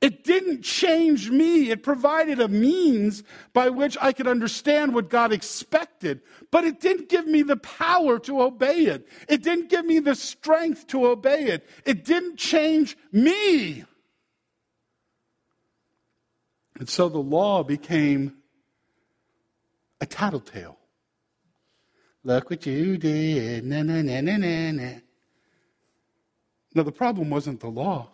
It 0.00 0.24
didn't 0.24 0.62
change 0.62 1.30
me. 1.30 1.70
It 1.70 1.82
provided 1.82 2.40
a 2.40 2.48
means 2.48 3.22
by 3.52 3.68
which 3.68 3.98
I 4.00 4.12
could 4.12 4.26
understand 4.26 4.94
what 4.94 5.10
God 5.10 5.30
expected, 5.30 6.22
but 6.50 6.64
it 6.64 6.80
didn't 6.80 7.10
give 7.10 7.26
me 7.26 7.42
the 7.42 7.58
power 7.58 8.18
to 8.20 8.40
obey 8.40 8.86
it. 8.86 9.06
It 9.28 9.42
didn't 9.42 9.68
give 9.68 9.84
me 9.84 9.98
the 9.98 10.14
strength 10.14 10.86
to 10.88 11.06
obey 11.06 11.44
it. 11.44 11.68
It 11.84 12.04
didn't 12.06 12.38
change 12.38 12.96
me. 13.12 13.84
And 16.78 16.88
so 16.88 17.10
the 17.10 17.18
law 17.18 17.62
became 17.62 18.36
a 20.00 20.06
tattletale. 20.06 20.78
Look 22.24 22.48
what 22.48 22.64
you 22.64 22.96
did. 22.96 23.66
Na, 23.66 23.82
na, 23.82 24.00
na, 24.00 24.20
na, 24.22 24.36
na. 24.38 24.92
Now, 26.74 26.84
the 26.84 26.92
problem 26.92 27.28
wasn't 27.28 27.60
the 27.60 27.68
law 27.68 28.08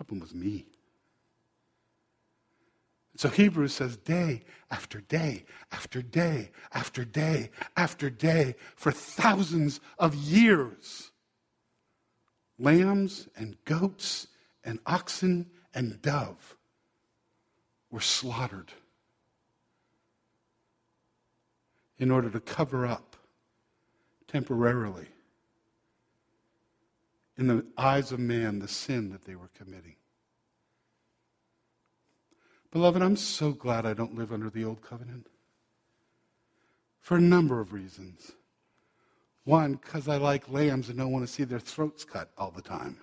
problem 0.00 0.20
was 0.20 0.34
me. 0.34 0.64
So 3.16 3.28
Hebrews 3.28 3.74
says 3.74 3.98
day 3.98 4.44
after 4.70 5.02
day 5.02 5.44
after 5.70 6.00
day 6.00 6.52
after 6.72 7.04
day 7.04 7.50
after 7.76 8.08
day 8.08 8.54
for 8.76 8.92
thousands 8.92 9.78
of 9.98 10.14
years. 10.14 11.10
Lambs 12.58 13.28
and 13.36 13.62
goats 13.66 14.28
and 14.64 14.78
oxen 14.86 15.50
and 15.74 16.00
dove 16.00 16.56
were 17.90 18.00
slaughtered 18.00 18.72
in 21.98 22.10
order 22.10 22.30
to 22.30 22.40
cover 22.40 22.86
up 22.86 23.16
temporarily 24.26 25.08
in 27.40 27.46
the 27.46 27.64
eyes 27.78 28.12
of 28.12 28.20
man 28.20 28.58
the 28.58 28.68
sin 28.68 29.10
that 29.10 29.24
they 29.24 29.34
were 29.34 29.50
committing. 29.56 29.96
Beloved, 32.70 33.02
I'm 33.02 33.16
so 33.16 33.52
glad 33.52 33.86
I 33.86 33.94
don't 33.94 34.14
live 34.14 34.32
under 34.32 34.50
the 34.50 34.64
old 34.64 34.82
covenant 34.82 35.26
for 37.00 37.16
a 37.16 37.20
number 37.20 37.60
of 37.60 37.72
reasons. 37.72 38.32
One, 39.44 39.72
because 39.72 40.06
I 40.06 40.18
like 40.18 40.50
lambs 40.50 40.90
and 40.90 40.98
don't 40.98 41.10
want 41.10 41.26
to 41.26 41.32
see 41.32 41.44
their 41.44 41.58
throats 41.58 42.04
cut 42.04 42.30
all 42.36 42.50
the 42.50 42.62
time. 42.62 42.98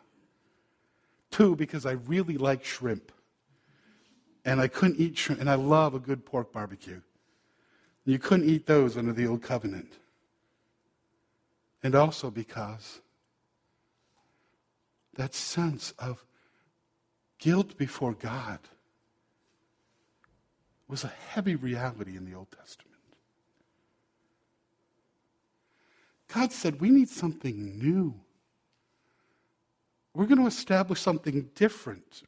Two, 1.32 1.56
because 1.56 1.86
I 1.86 1.94
really 1.94 2.38
like 2.38 2.64
shrimp. 2.64 3.12
And 4.46 4.62
I 4.62 4.68
couldn't 4.68 5.00
eat 5.00 5.18
shrimp, 5.18 5.42
and 5.42 5.50
I 5.50 5.56
love 5.56 5.96
a 5.96 6.00
good 6.00 6.26
pork 6.26 6.54
barbecue. 6.54 7.02
You 8.06 8.20
couldn't 8.20 8.48
eat 8.48 8.68
those 8.68 8.96
under 8.96 9.12
the 9.12 9.28
old 9.28 9.42
covenant. 9.42 9.94
And 11.84 11.96
also 11.96 12.32
because 12.32 13.02
that 15.18 15.34
sense 15.36 15.94
of 16.00 16.24
guilt 17.40 17.78
before 17.78 18.14
God 18.14 18.60
was 20.88 21.04
a 21.04 21.12
heavy 21.30 21.56
reality 21.56 22.16
in 22.16 22.26
the 22.26 22.36
Old 22.36 22.50
Testament. 22.52 22.88
God 26.34 26.52
said, 26.52 26.80
We 26.80 26.90
need 26.90 27.10
something 27.10 27.78
new. 27.78 28.16
We're 30.14 30.26
going 30.26 30.42
to 30.42 30.48
establish 30.48 31.02
something 31.02 31.50
different. 31.54 32.24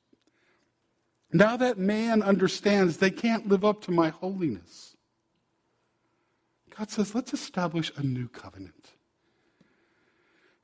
Now 1.31 1.57
that 1.57 1.77
man 1.77 2.21
understands 2.21 2.97
they 2.97 3.11
can't 3.11 3.47
live 3.47 3.63
up 3.63 3.81
to 3.83 3.91
my 3.91 4.09
holiness, 4.09 4.95
God 6.77 6.89
says, 6.89 7.15
Let's 7.15 7.33
establish 7.33 7.91
a 7.95 8.03
new 8.03 8.27
covenant. 8.27 8.93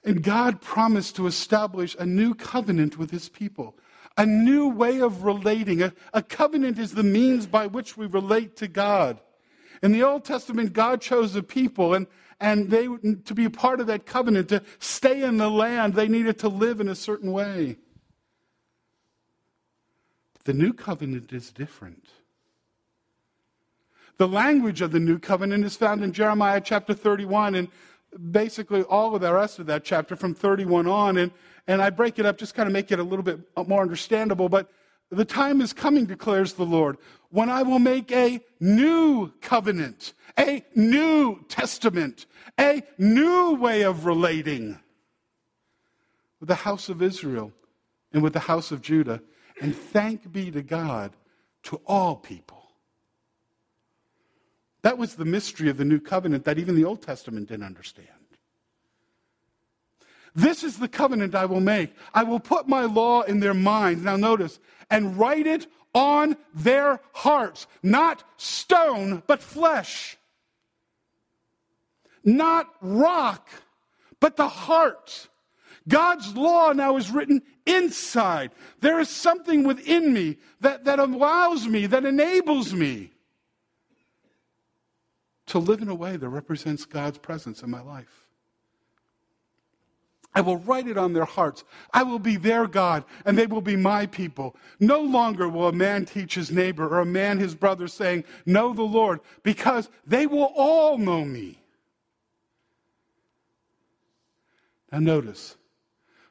And 0.06 0.22
God 0.22 0.62
promised 0.62 1.16
to 1.16 1.26
establish 1.26 1.96
a 1.98 2.06
new 2.06 2.36
covenant 2.36 2.98
with 2.98 3.10
his 3.10 3.28
people, 3.28 3.76
a 4.16 4.26
new 4.26 4.70
way 4.70 5.02
of 5.02 5.24
relating. 5.24 5.82
A, 5.82 5.94
a, 6.14 6.22
covenant 6.22 6.78
is 6.78 6.94
the 6.94 7.04
means 7.04 7.48
by 7.48 7.66
which 7.66 7.98
we 7.98 8.06
relate 8.06 8.56
to 8.58 8.68
God. 8.68 9.20
In 9.82 9.92
the 9.92 10.04
Old 10.04 10.24
Testament, 10.24 10.74
God 10.74 11.02
chose 11.02 11.36
a 11.36 11.42
people, 11.42 11.96
and, 11.96 12.06
and 12.40 12.70
they, 12.70 12.86
to 12.86 13.34
be 13.34 13.46
a 13.46 13.50
part 13.50 13.82
of 13.82 13.88
that 13.88 14.06
covenant, 14.06 14.50
to 14.50 14.62
stay 14.78 15.24
in 15.24 15.38
the 15.38 15.50
land, 15.50 15.96
they 15.96 16.08
needed 16.08 16.38
to 16.40 16.50
live 16.50 16.80
in 16.80 16.88
a 16.88 16.96
certain 16.96 17.32
way. 17.32 17.78
The 20.44 20.54
new 20.54 20.72
covenant 20.72 21.34
is 21.34 21.50
different. 21.50 22.10
The 24.18 24.28
language 24.28 24.82
of 24.82 24.92
the 24.92 25.00
new 25.00 25.18
covenant 25.18 25.66
is 25.66 25.76
found 25.76 26.04
in 26.04 26.14
Jeremiah 26.14 26.62
chapter 26.62 26.94
31, 26.94 27.56
and 27.56 27.68
basically 28.32 28.84
all 28.84 29.16
of 29.16 29.22
the 29.22 29.34
rest 29.34 29.60
of 29.60 29.66
that 29.68 29.84
chapter 29.84 30.16
from 30.16 30.34
31 30.34 30.88
on. 30.88 31.18
And, 31.18 31.32
and 31.68 31.82
I 31.82 31.90
break 31.90 32.20
it 32.20 32.26
up, 32.26 32.38
just 32.38 32.56
kind 32.56 32.68
of 32.68 32.74
make 32.74 32.92
it 32.92 33.00
a 33.00 33.04
little 33.04 33.24
bit 33.24 33.40
more 33.68 33.82
understandable. 33.82 34.50
But 34.50 34.70
the 35.10 35.26
time 35.26 35.62
is 35.62 35.74
coming, 35.74 36.06
declares 36.06 36.54
the 36.54 36.66
Lord, 36.66 36.98
when 37.30 37.50
I 37.50 37.64
will 37.64 37.80
make 37.80 38.12
a 38.12 38.42
new 38.60 39.32
covenant, 39.42 40.14
a 40.38 40.64
new 40.76 41.44
testament, 41.48 42.26
a 42.60 42.84
new 42.98 43.56
way 43.56 43.84
of 43.84 44.06
relating 44.06 44.80
with 46.40 46.50
the 46.50 46.56
house 46.56 46.90
of 46.90 47.02
Israel 47.02 47.52
and 48.14 48.24
with 48.24 48.34
the 48.34 48.40
house 48.40 48.72
of 48.72 48.82
Judah. 48.82 49.22
And 49.62 49.76
thank 49.76 50.32
be 50.32 50.52
to 50.52 50.62
God 50.62 51.12
to 51.64 51.82
all 51.86 52.16
people. 52.16 52.65
That 54.86 55.00
was 55.00 55.16
the 55.16 55.26
mystery 55.26 55.68
of 55.70 55.78
the 55.78 55.84
new 55.84 56.00
covenant 56.00 56.46
that 56.46 56.60
even 56.60 56.76
the 56.76 56.86
Old 56.86 57.02
Testament 57.02 57.50
didn't 57.50 57.66
understand. 57.66 58.08
This 60.36 60.64
is 60.64 60.78
the 60.78 60.88
covenant 60.88 61.34
I 61.34 61.46
will 61.46 61.60
make. 61.60 61.92
I 62.14 62.22
will 62.22 62.40
put 62.40 62.68
my 62.68 62.82
law 62.82 63.24
in 63.24 63.40
their 63.40 63.56
minds. 63.56 64.04
Now, 64.04 64.16
notice, 64.16 64.60
and 64.92 65.18
write 65.18 65.48
it 65.48 65.66
on 65.96 66.38
their 66.54 67.02
hearts. 67.14 67.66
Not 67.82 68.24
stone, 68.38 69.24
but 69.26 69.42
flesh. 69.42 70.18
Not 72.24 72.72
rock, 72.80 73.50
but 74.20 74.36
the 74.36 74.48
heart. 74.48 75.30
God's 75.88 76.36
law 76.38 76.74
now 76.74 76.96
is 76.96 77.10
written 77.10 77.42
inside. 77.66 78.52
There 78.82 79.00
is 79.00 79.10
something 79.10 79.64
within 79.64 80.14
me 80.14 80.38
that, 80.62 80.86
that 80.86 81.00
allows 81.00 81.68
me, 81.68 81.88
that 81.88 82.06
enables 82.06 82.72
me 82.72 83.15
to 85.48 85.60
live 85.60 85.82
in 85.82 85.90
a 85.90 85.96
way 85.96 86.18
that 86.18 86.30
represents 86.30 86.86
God's 86.86 87.18
presence 87.18 87.62
in 87.62 87.70
my 87.70 87.82
life. 87.82 88.26
I 90.36 90.42
will 90.42 90.58
write 90.58 90.88
it 90.88 90.98
on 90.98 91.14
their 91.14 91.26
hearts. 91.26 91.64
I 91.94 92.04
will 92.04 92.20
be 92.20 92.36
their 92.36 92.68
God, 92.68 93.06
and 93.24 93.38
they 93.38 93.46
will 93.46 93.62
be 93.62 93.78
my 93.78 94.06
people. 94.06 94.56
No 94.82 95.00
longer 95.00 95.48
will 95.48 95.70
a 95.70 95.74
man 95.74 96.06
teach 96.06 96.36
his 96.36 96.52
neighbor 96.52 96.86
or 96.86 97.00
a 97.00 97.06
man 97.06 97.40
his 97.40 97.56
brother, 97.56 97.88
saying, 97.88 98.26
Know 98.46 98.74
the 98.74 98.84
Lord, 98.84 99.22
because 99.44 99.90
they 100.06 100.28
will 100.28 100.52
all 100.56 100.98
know 100.98 101.24
me. 101.24 101.62
Now, 104.92 105.00
notice, 105.00 105.56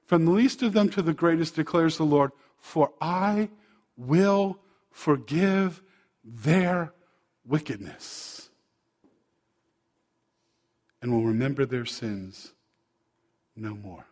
from 0.05 0.27
the 0.27 0.33
least 0.33 0.63
of 0.63 0.75
them 0.75 0.91
to 0.91 1.01
the 1.01 1.15
greatest 1.15 1.57
declares 1.57 1.97
the 1.97 2.05
Lord, 2.05 2.33
For 2.59 2.93
I 3.01 3.49
will 3.97 4.59
forgive 4.91 5.83
their 6.23 6.93
wickedness 7.47 8.44
and 11.05 11.13
will 11.13 11.25
remember 11.25 11.67
their 11.67 11.85
sins 11.85 12.55
no 13.55 13.75
more. 13.75 14.07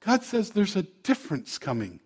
God 0.00 0.22
says 0.22 0.50
there's 0.50 0.76
a 0.76 0.82
difference 0.82 1.56
coming. 1.56 2.00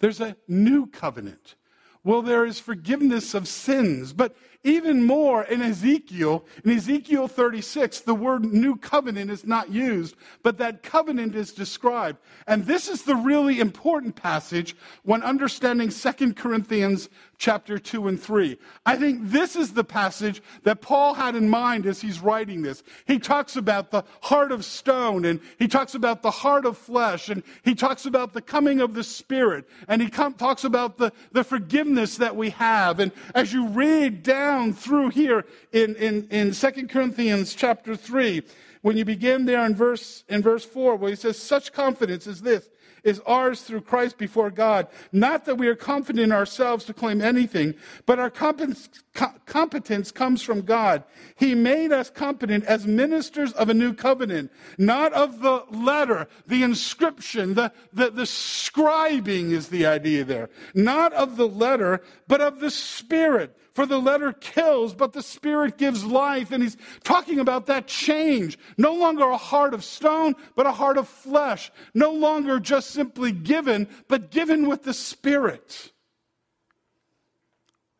There's 0.00 0.20
a 0.20 0.34
new 0.48 0.88
covenant. 0.88 1.54
Well, 2.02 2.22
there 2.22 2.44
is 2.44 2.58
forgiveness 2.58 3.34
of 3.34 3.46
sins, 3.46 4.12
but 4.12 4.34
even 4.62 5.04
more 5.04 5.44
in 5.44 5.62
Ezekiel, 5.62 6.44
in 6.64 6.70
Ezekiel 6.72 7.28
36, 7.28 8.00
the 8.00 8.14
word 8.14 8.44
new 8.44 8.76
covenant 8.76 9.30
is 9.30 9.46
not 9.46 9.70
used, 9.70 10.16
but 10.42 10.58
that 10.58 10.82
covenant 10.82 11.34
is 11.34 11.52
described. 11.52 12.18
And 12.46 12.66
this 12.66 12.86
is 12.86 13.02
the 13.02 13.16
really 13.16 13.58
important 13.58 14.16
passage 14.16 14.76
when 15.02 15.22
understanding 15.22 15.88
2 15.88 16.34
Corinthians 16.34 17.08
chapter 17.38 17.78
2 17.78 18.06
and 18.08 18.20
3. 18.20 18.58
I 18.84 18.96
think 18.96 19.20
this 19.22 19.56
is 19.56 19.72
the 19.72 19.82
passage 19.82 20.42
that 20.64 20.82
Paul 20.82 21.14
had 21.14 21.34
in 21.34 21.48
mind 21.48 21.86
as 21.86 22.02
he's 22.02 22.20
writing 22.20 22.60
this. 22.60 22.82
He 23.06 23.18
talks 23.18 23.56
about 23.56 23.90
the 23.90 24.04
heart 24.20 24.52
of 24.52 24.62
stone, 24.62 25.24
and 25.24 25.40
he 25.58 25.66
talks 25.68 25.94
about 25.94 26.20
the 26.20 26.30
heart 26.30 26.66
of 26.66 26.76
flesh, 26.76 27.30
and 27.30 27.42
he 27.64 27.74
talks 27.74 28.04
about 28.04 28.34
the 28.34 28.42
coming 28.42 28.80
of 28.80 28.92
the 28.92 29.02
Spirit, 29.02 29.66
and 29.88 30.02
he 30.02 30.10
com- 30.10 30.34
talks 30.34 30.64
about 30.64 30.98
the, 30.98 31.12
the 31.32 31.42
forgiveness 31.42 32.18
that 32.18 32.36
we 32.36 32.50
have. 32.50 33.00
And 33.00 33.10
as 33.34 33.54
you 33.54 33.68
read 33.68 34.22
down, 34.22 34.49
down 34.50 34.72
through 34.72 35.10
here 35.10 35.44
in, 35.70 35.94
in, 35.94 36.26
in 36.28 36.50
2 36.52 36.88
Corinthians 36.88 37.54
chapter 37.54 37.94
3, 37.94 38.42
when 38.82 38.96
you 38.96 39.04
begin 39.04 39.44
there 39.44 39.64
in 39.64 39.76
verse, 39.76 40.24
in 40.28 40.42
verse 40.42 40.64
4, 40.64 40.96
where 40.96 41.10
he 41.10 41.16
says, 41.16 41.38
Such 41.38 41.72
confidence 41.72 42.26
is 42.26 42.40
this 42.40 42.68
is 43.02 43.20
ours 43.20 43.62
through 43.62 43.80
Christ 43.80 44.18
before 44.18 44.50
God. 44.50 44.88
Not 45.10 45.46
that 45.46 45.54
we 45.54 45.68
are 45.68 45.74
confident 45.74 46.24
in 46.24 46.32
ourselves 46.32 46.84
to 46.84 46.92
claim 46.92 47.22
anything, 47.22 47.74
but 48.04 48.18
our 48.18 48.28
competence 48.28 50.12
comes 50.12 50.42
from 50.42 50.60
God. 50.62 51.04
He 51.36 51.54
made 51.54 51.92
us 51.92 52.10
competent 52.10 52.64
as 52.64 52.86
ministers 52.86 53.52
of 53.52 53.70
a 53.70 53.74
new 53.74 53.94
covenant, 53.94 54.50
not 54.76 55.14
of 55.14 55.40
the 55.40 55.64
letter, 55.70 56.28
the 56.46 56.62
inscription, 56.62 57.54
the, 57.54 57.72
the, 57.92 58.10
the 58.10 58.24
scribing 58.24 59.52
is 59.52 59.68
the 59.68 59.86
idea 59.86 60.24
there. 60.24 60.50
Not 60.74 61.14
of 61.14 61.36
the 61.38 61.48
letter, 61.48 62.02
but 62.28 62.42
of 62.42 62.60
the 62.60 62.70
Spirit. 62.70 63.56
For 63.72 63.86
the 63.86 63.98
letter 63.98 64.32
kills, 64.32 64.94
but 64.94 65.12
the 65.12 65.22
Spirit 65.22 65.78
gives 65.78 66.04
life. 66.04 66.50
And 66.50 66.62
he's 66.62 66.76
talking 67.04 67.38
about 67.38 67.66
that 67.66 67.86
change. 67.86 68.58
No 68.76 68.94
longer 68.94 69.24
a 69.24 69.36
heart 69.36 69.74
of 69.74 69.84
stone, 69.84 70.34
but 70.56 70.66
a 70.66 70.72
heart 70.72 70.98
of 70.98 71.08
flesh. 71.08 71.70
No 71.94 72.10
longer 72.10 72.58
just 72.58 72.90
simply 72.90 73.32
given, 73.32 73.88
but 74.08 74.30
given 74.30 74.68
with 74.68 74.82
the 74.82 74.94
Spirit. 74.94 75.92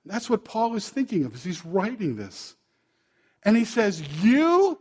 That's 0.04 0.28
what 0.28 0.44
Paul 0.44 0.74
is 0.74 0.88
thinking 0.88 1.24
of 1.24 1.34
as 1.34 1.44
he's 1.44 1.64
writing 1.64 2.16
this. 2.16 2.56
And 3.44 3.56
he 3.56 3.64
says, 3.64 4.02
You 4.22 4.80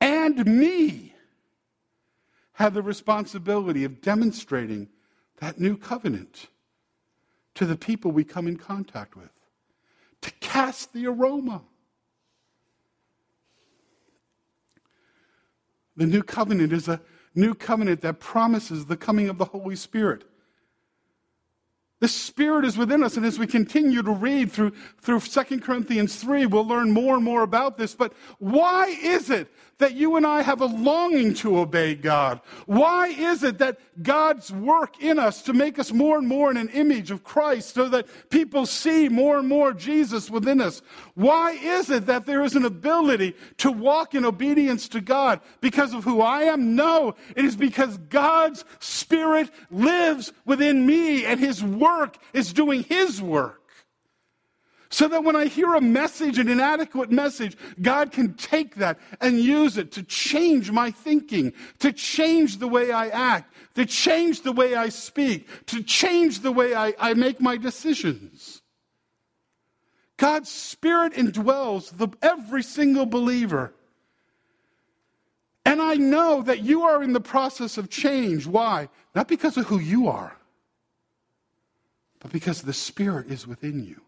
and 0.00 0.46
me 0.46 1.14
have 2.52 2.74
the 2.74 2.82
responsibility 2.82 3.84
of 3.84 4.00
demonstrating 4.00 4.88
that 5.38 5.60
new 5.60 5.76
covenant 5.76 6.46
to 7.54 7.66
the 7.66 7.76
people 7.76 8.12
we 8.12 8.24
come 8.24 8.46
in 8.46 8.56
contact 8.56 9.16
with 9.16 9.37
to 10.22 10.30
cast 10.40 10.92
the 10.92 11.06
aroma. 11.06 11.62
The 15.96 16.06
new 16.06 16.22
covenant 16.22 16.72
is 16.72 16.88
a 16.88 17.00
new 17.34 17.54
covenant 17.54 18.00
that 18.02 18.20
promises 18.20 18.86
the 18.86 18.96
coming 18.96 19.28
of 19.28 19.38
the 19.38 19.46
Holy 19.46 19.76
Spirit. 19.76 20.24
The 22.00 22.08
Spirit 22.08 22.64
is 22.64 22.78
within 22.78 23.02
us, 23.02 23.16
and 23.16 23.26
as 23.26 23.38
we 23.38 23.46
continue 23.46 24.02
to 24.02 24.12
read 24.12 24.52
through, 24.52 24.72
through 25.00 25.20
2 25.20 25.60
Corinthians 25.60 26.14
3, 26.16 26.46
we'll 26.46 26.66
learn 26.66 26.92
more 26.92 27.16
and 27.16 27.24
more 27.24 27.42
about 27.42 27.76
this. 27.76 27.94
But 27.94 28.12
why 28.38 28.86
is 29.02 29.30
it 29.30 29.48
that 29.78 29.94
you 29.94 30.16
and 30.16 30.26
I 30.26 30.42
have 30.42 30.60
a 30.60 30.66
longing 30.66 31.34
to 31.34 31.58
obey 31.58 31.94
God? 31.94 32.40
Why 32.66 33.08
is 33.08 33.42
it 33.42 33.58
that 33.58 33.78
God's 34.02 34.52
work 34.52 35.02
in 35.02 35.18
us 35.18 35.42
to 35.42 35.52
make 35.52 35.78
us 35.78 35.92
more 35.92 36.18
and 36.18 36.28
more 36.28 36.50
in 36.50 36.56
an 36.56 36.68
image 36.68 37.10
of 37.10 37.24
Christ 37.24 37.74
so 37.74 37.88
that 37.88 38.06
people 38.30 38.66
see 38.66 39.08
more 39.08 39.38
and 39.38 39.48
more 39.48 39.72
Jesus 39.72 40.30
within 40.30 40.60
us? 40.60 40.82
Why 41.14 41.52
is 41.52 41.90
it 41.90 42.06
that 42.06 42.26
there 42.26 42.42
is 42.42 42.54
an 42.54 42.64
ability 42.64 43.34
to 43.58 43.70
walk 43.70 44.14
in 44.14 44.24
obedience 44.24 44.88
to 44.88 45.00
God 45.00 45.40
because 45.60 45.94
of 45.94 46.04
who 46.04 46.20
I 46.20 46.42
am? 46.42 46.74
No, 46.74 47.14
it 47.36 47.44
is 47.44 47.56
because 47.56 47.98
God's 48.08 48.64
Spirit 48.80 49.50
lives 49.70 50.32
within 50.44 50.86
me 50.86 51.24
and 51.24 51.40
His 51.40 51.62
work 51.88 52.18
is 52.32 52.52
doing 52.52 52.82
His 52.82 53.22
work. 53.22 53.54
So 54.90 55.06
that 55.08 55.22
when 55.22 55.36
I 55.36 55.46
hear 55.46 55.74
a 55.74 55.82
message, 55.82 56.38
an 56.38 56.48
inadequate 56.48 57.10
message, 57.10 57.58
God 57.82 58.10
can 58.10 58.32
take 58.34 58.76
that 58.76 58.98
and 59.20 59.38
use 59.38 59.76
it 59.76 59.92
to 59.92 60.02
change 60.02 60.70
my 60.70 60.90
thinking, 60.90 61.52
to 61.80 61.92
change 61.92 62.56
the 62.56 62.68
way 62.68 62.90
I 62.90 63.08
act, 63.08 63.52
to 63.74 63.84
change 63.84 64.42
the 64.42 64.52
way 64.52 64.74
I 64.74 64.88
speak, 64.88 65.66
to 65.66 65.82
change 65.82 66.40
the 66.40 66.52
way 66.52 66.74
I, 66.74 66.94
I 66.98 67.12
make 67.12 67.38
my 67.38 67.58
decisions. 67.58 68.62
God's 70.16 70.50
Spirit 70.50 71.12
indwells 71.12 71.96
the, 71.96 72.08
every 72.22 72.62
single 72.62 73.06
believer. 73.06 73.74
And 75.66 75.82
I 75.82 75.96
know 75.96 76.40
that 76.42 76.60
you 76.64 76.84
are 76.84 77.02
in 77.02 77.12
the 77.12 77.20
process 77.20 77.76
of 77.76 77.90
change. 77.90 78.46
Why? 78.46 78.88
Not 79.14 79.28
because 79.28 79.58
of 79.58 79.66
who 79.66 79.78
you 79.78 80.08
are, 80.08 80.34
but 82.20 82.32
because 82.32 82.62
the 82.62 82.72
Spirit 82.72 83.30
is 83.30 83.46
within 83.46 83.84
you 83.84 84.02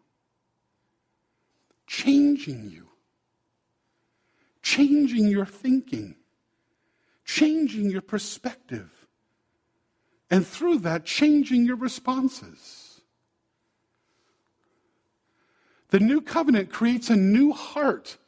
changing 1.91 2.71
you, 2.71 2.87
changing 4.63 5.27
your 5.27 5.45
thinking, 5.45 6.15
changing 7.25 7.91
your 7.91 8.01
perspective, 8.01 9.09
and 10.31 10.47
through 10.47 10.79
that, 10.79 11.05
changing 11.05 11.65
your 11.65 11.75
responses. 11.75 13.01
The 15.89 15.99
new 15.99 16.21
covenant 16.21 16.71
creates 16.71 17.11
a 17.11 17.17
new 17.17 17.53
heart 17.53 18.19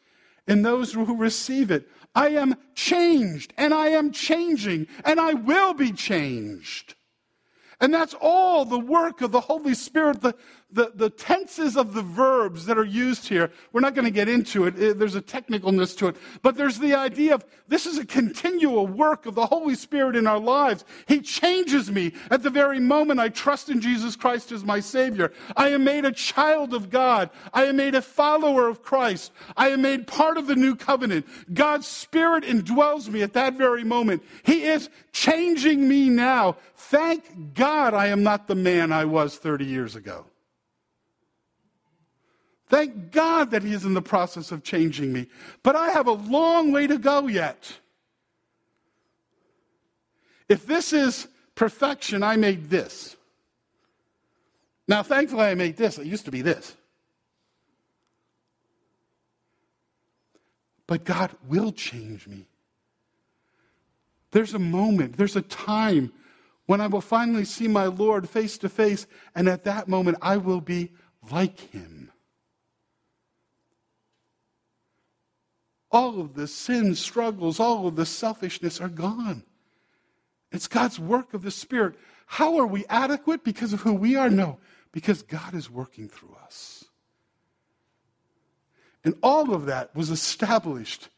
in 0.49 0.63
those 0.63 0.93
who 0.95 1.17
receive 1.17 1.71
it. 1.71 1.89
I 2.17 2.31
am 2.31 2.57
changed, 2.75 3.55
and 3.57 3.73
I 3.73 3.91
am 3.91 4.11
changing, 4.11 4.89
and 5.05 5.21
I 5.21 5.35
will 5.35 5.73
be 5.73 5.93
changed. 5.93 6.97
And 7.83 7.93
that's 7.93 8.15
all 8.21 8.65
the 8.65 8.79
work 8.79 9.23
of 9.23 9.33
the 9.33 9.41
Holy 9.41 9.75
Spirit. 9.75 10.23
The, 10.23 10.37
the, 10.73 10.93
the 10.95 11.11
tenses 11.11 11.77
of 11.77 11.93
the 11.93 12.03
verbs 12.03 12.67
that 12.67 12.79
are 12.79 12.85
used 12.85 13.29
here, 13.29 13.51
we're 13.73 13.81
not 13.81 13.95
going 13.95 14.07
to 14.07 14.11
get 14.11 14.29
into 14.29 14.65
it. 14.65 14.75
Uh, 14.75 14.95
there's 14.97 15.15
a 15.15 15.23
technicalness 15.23 15.97
to 15.99 16.09
it. 16.09 16.17
But 16.43 16.57
there's 16.57 16.79
the 16.79 16.95
idea 16.95 17.35
of 17.35 17.45
this 17.69 17.87
is 17.87 17.99
a 17.99 18.07
continual 18.07 18.87
work 18.87 19.27
of 19.27 19.35
the 19.35 19.47
Holy 19.47 19.75
Spirit 19.75 20.17
in 20.17 20.27
our 20.27 20.39
lives. 20.39 20.85
He 21.07 21.21
changes 21.21 21.91
me 21.91 22.13
at 22.31 22.43
the 22.43 22.51
very 22.51 22.81
moment 22.81 23.21
I 23.21 23.29
trust 23.29 23.69
in 23.69 23.81
Jesus 23.81 24.17
Christ 24.17 24.53
as 24.53 24.65
my 24.65 24.81
Savior. 24.81 25.33
I 25.57 25.69
am 25.69 25.85
made 25.85 26.05
a 26.05 26.13
child 26.13 26.75
of 26.75 26.91
God. 26.91 27.31
I 27.53 27.65
am 27.65 27.77
made 27.77 27.95
a 27.95 28.03
follower 28.03 28.69
of 28.69 28.83
Christ. 28.83 29.33
I 29.57 29.69
am 29.69 29.83
made 29.83 30.07
part 30.07 30.39
of 30.39 30.47
the 30.47 30.57
new 30.57 30.75
covenant. 30.75 31.27
God's 31.53 31.87
Spirit 31.87 32.45
indwells 32.45 33.09
me 33.09 33.23
at 33.23 33.35
that 33.35 33.55
very 33.55 33.85
moment. 33.85 34.23
He 34.43 34.65
is 34.65 34.89
changing 35.13 35.87
me 35.87 36.09
now. 36.09 36.57
Thank 36.77 37.55
God 37.55 37.95
I 37.95 38.09
am 38.09 38.23
not 38.23 38.49
the 38.49 38.55
man 38.55 38.93
I 38.93 39.05
was 39.05 39.37
30 39.37 39.65
years 39.65 39.97
ago. 39.97 40.27
Thank 42.73 43.13
God 43.13 43.51
that 43.51 43.63
He 43.63 43.75
is 43.75 43.85
in 43.85 43.93
the 43.93 44.01
process 44.01 44.51
of 44.51 44.63
changing 44.63 45.13
me. 45.13 45.27
But 45.63 45.77
I 45.77 45.91
have 45.91 46.07
a 46.07 46.13
long 46.13 46.73
way 46.73 46.87
to 46.87 46.97
go 46.97 47.27
yet. 47.27 47.71
If 50.49 50.65
this 50.65 50.95
is 50.95 51.29
perfection, 51.55 52.23
I 52.23 52.37
made 52.37 52.71
this. 52.71 53.15
Now, 54.89 55.03
thankfully, 55.03 55.43
I 55.43 55.55
made 55.55 55.77
this. 55.77 55.99
It 55.99 56.07
used 56.07 56.25
to 56.25 56.31
be 56.31 56.41
this. 56.41 56.75
But 60.87 61.05
God 61.05 61.31
will 61.47 61.73
change 61.73 62.27
me. 62.27 62.47
There's 64.31 64.55
a 64.55 64.59
moment, 64.59 65.19
there's 65.19 65.37
a 65.37 65.43
time 65.43 66.11
when 66.65 66.81
I 66.81 66.87
will 66.87 67.03
finally 67.03 67.45
see 67.45 67.69
my 67.69 67.85
Lord 67.85 68.31
face 68.31 68.57
to 68.57 68.71
face, 68.71 69.07
and 69.35 69.47
at 69.47 69.65
that 69.65 69.89
moment, 69.89 70.17
I 70.23 70.39
will 70.39 70.63
be 70.63 70.93
like 71.31 71.61
Him. 71.61 72.12
All 75.93 76.21
of 76.21 76.35
the 76.35 76.47
sin 76.47 76.95
struggles, 76.95 77.61
all 77.61 77.87
of 77.87 77.97
the 77.97 78.07
selfishness 78.07 78.81
are 78.81 78.89
gone. 78.89 79.45
It's 80.51 80.67
God's 80.67 80.99
work 80.99 81.35
of 81.35 81.43
the 81.43 81.51
Spirit. 81.51 81.95
How 82.27 82.59
are 82.59 82.67
we 82.67 82.87
adequate? 82.87 83.45
Because 83.45 83.73
of 83.73 83.83
who 83.83 83.93
we 83.93 84.17
are? 84.17 84.31
No, 84.31 84.59
because 84.91 85.23
God 85.23 85.55
is 85.55 85.71
working 85.71 86.09
through 86.09 86.37
us. 86.45 86.85
And 89.05 89.15
all 89.23 89.53
of 89.53 89.67
that 89.67 89.95
was 89.95 90.11
established 90.11 91.09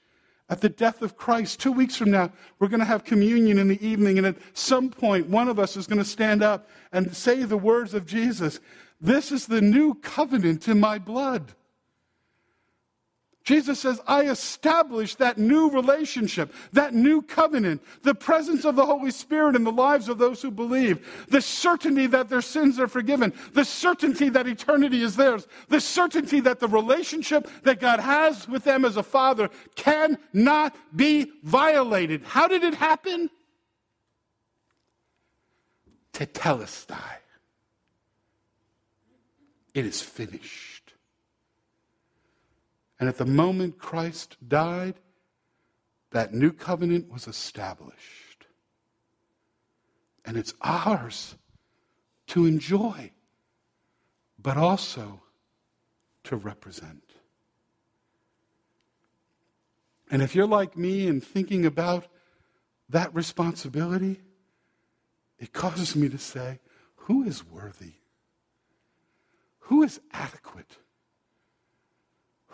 at 0.48 0.60
the 0.60 0.68
death 0.68 1.02
of 1.02 1.16
Christ. 1.16 1.60
Two 1.60 1.72
weeks 1.72 1.96
from 1.96 2.10
now, 2.10 2.32
we're 2.58 2.68
going 2.68 2.80
to 2.80 2.86
have 2.86 3.04
communion 3.04 3.58
in 3.58 3.68
the 3.68 3.86
evening, 3.86 4.18
and 4.18 4.26
at 4.26 4.36
some 4.54 4.90
point, 4.90 5.28
one 5.28 5.48
of 5.48 5.58
us 5.58 5.76
is 5.76 5.86
going 5.86 5.98
to 5.98 6.04
stand 6.04 6.42
up 6.42 6.68
and 6.92 7.14
say 7.14 7.44
the 7.44 7.56
words 7.56 7.94
of 7.94 8.06
Jesus 8.06 8.60
This 9.00 9.32
is 9.32 9.46
the 9.46 9.60
new 9.60 9.94
covenant 9.94 10.66
in 10.68 10.80
my 10.80 10.98
blood. 10.98 11.52
Jesus 13.44 13.80
says, 13.80 14.00
I 14.06 14.22
established 14.22 15.18
that 15.18 15.36
new 15.36 15.68
relationship, 15.68 16.52
that 16.72 16.94
new 16.94 17.20
covenant, 17.20 17.82
the 18.02 18.14
presence 18.14 18.64
of 18.64 18.74
the 18.74 18.86
Holy 18.86 19.10
Spirit 19.10 19.54
in 19.54 19.64
the 19.64 19.70
lives 19.70 20.08
of 20.08 20.16
those 20.16 20.40
who 20.40 20.50
believe, 20.50 21.26
the 21.28 21.42
certainty 21.42 22.06
that 22.06 22.30
their 22.30 22.40
sins 22.40 22.80
are 22.80 22.88
forgiven, 22.88 23.34
the 23.52 23.64
certainty 23.64 24.30
that 24.30 24.46
eternity 24.46 25.02
is 25.02 25.16
theirs, 25.16 25.46
the 25.68 25.80
certainty 25.80 26.40
that 26.40 26.58
the 26.58 26.68
relationship 26.68 27.46
that 27.64 27.80
God 27.80 28.00
has 28.00 28.48
with 28.48 28.64
them 28.64 28.82
as 28.82 28.96
a 28.96 29.02
father 29.02 29.50
cannot 29.76 30.74
be 30.96 31.30
violated. 31.42 32.22
How 32.24 32.48
did 32.48 32.64
it 32.64 32.74
happen? 32.74 33.28
Tetelestai. 36.14 36.96
It 39.74 39.84
is 39.84 40.00
finished. 40.00 40.73
And 43.04 43.10
at 43.10 43.18
the 43.18 43.26
moment 43.26 43.78
Christ 43.78 44.38
died, 44.48 44.94
that 46.12 46.32
new 46.32 46.50
covenant 46.50 47.12
was 47.12 47.28
established. 47.28 48.46
And 50.24 50.38
it's 50.38 50.54
ours 50.62 51.36
to 52.28 52.46
enjoy, 52.46 53.12
but 54.38 54.56
also 54.56 55.20
to 56.22 56.36
represent. 56.36 57.02
And 60.10 60.22
if 60.22 60.34
you're 60.34 60.46
like 60.46 60.74
me 60.74 61.06
and 61.06 61.22
thinking 61.22 61.66
about 61.66 62.06
that 62.88 63.14
responsibility, 63.14 64.22
it 65.38 65.52
causes 65.52 65.94
me 65.94 66.08
to 66.08 66.16
say, 66.16 66.58
who 66.94 67.22
is 67.22 67.44
worthy? 67.44 67.96
Who 69.58 69.82
is 69.82 70.00
adequate? 70.14 70.78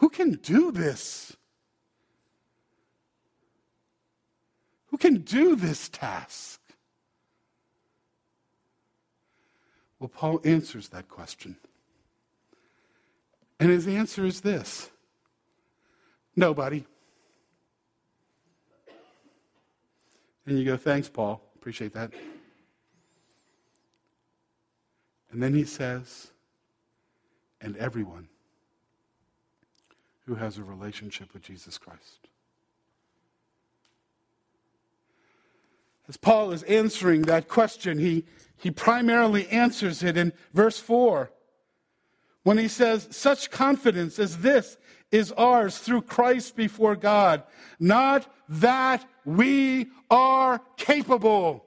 Who 0.01 0.09
can 0.09 0.32
do 0.32 0.72
this? 0.72 1.36
Who 4.86 4.96
can 4.96 5.18
do 5.18 5.55
this 5.55 5.90
task? 5.90 6.59
Well, 9.98 10.09
Paul 10.09 10.40
answers 10.42 10.88
that 10.88 11.09
question. 11.09 11.57
And 13.61 13.68
his 13.68 13.86
answer 13.86 14.24
is 14.24 14.40
this 14.40 14.88
nobody. 16.34 16.86
And 20.46 20.59
you 20.59 20.64
go, 20.64 20.78
thanks, 20.78 21.11
Paul. 21.11 21.42
Appreciate 21.57 21.92
that. 21.92 22.11
And 25.30 25.42
then 25.42 25.55
he 25.55 25.64
says, 25.64 26.30
and 27.61 27.76
everyone 27.76 28.30
who 30.31 30.37
has 30.37 30.59
a 30.59 30.62
relationship 30.62 31.35
with 31.35 31.43
Jesus 31.43 31.76
Christ. 31.76 32.28
As 36.09 36.16
Paul 36.16 36.53
is 36.53 36.62
answering 36.62 37.22
that 37.22 37.49
question, 37.49 37.99
he, 37.99 38.24
he 38.57 38.70
primarily 38.70 39.49
answers 39.49 40.05
it 40.05 40.16
in 40.16 40.33
verse 40.55 40.78
4 40.78 41.33
when 42.45 42.59
he 42.59 42.68
says, 42.68 43.09
Such 43.11 43.51
confidence 43.51 44.20
as 44.20 44.39
this 44.39 44.76
is 45.11 45.33
ours 45.33 45.78
through 45.78 46.03
Christ 46.03 46.55
before 46.55 46.95
God, 46.95 47.43
not 47.81 48.33
that 48.49 49.05
we 49.24 49.89
are 50.12 50.61
capable, 50.76 51.64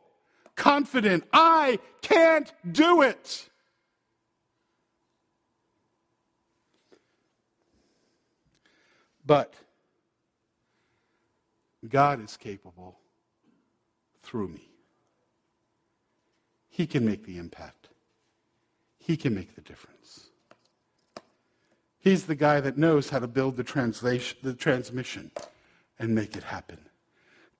confident. 0.55 1.25
I 1.33 1.79
can't 2.01 2.49
do 2.71 3.01
it. 3.01 3.49
But 9.25 9.53
God 11.87 12.23
is 12.23 12.37
capable 12.37 12.97
through 14.21 14.49
me. 14.49 14.69
He 16.69 16.87
can 16.87 17.05
make 17.05 17.25
the 17.25 17.37
impact. 17.37 17.89
He 18.97 19.17
can 19.17 19.35
make 19.35 19.55
the 19.55 19.61
difference. 19.61 20.29
He's 21.99 22.25
the 22.25 22.35
guy 22.35 22.59
that 22.61 22.77
knows 22.77 23.09
how 23.09 23.19
to 23.19 23.27
build 23.27 23.55
the, 23.55 23.63
translation, 23.63 24.37
the 24.43 24.53
transmission 24.53 25.31
and 25.99 26.15
make 26.15 26.35
it 26.35 26.43
happen. 26.43 26.79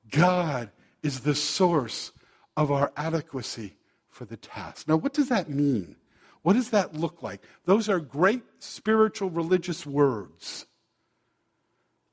God 0.10 0.70
is 1.02 1.22
the 1.22 1.36
source 1.36 2.12
of 2.58 2.72
our 2.72 2.92
adequacy 2.98 3.76
for 4.10 4.26
the 4.26 4.38
task. 4.38 4.88
Now, 4.88 4.98
what 4.98 5.14
does 5.14 5.30
that 5.30 5.50
mean? 5.50 5.96
What 6.42 6.54
does 6.54 6.72
that 6.72 6.94
look 6.94 7.24
like? 7.24 7.42
Those 7.66 7.88
are 7.88 8.00
great 8.00 8.44
spiritual 8.60 9.30
religious 9.30 9.86
words. 9.86 10.66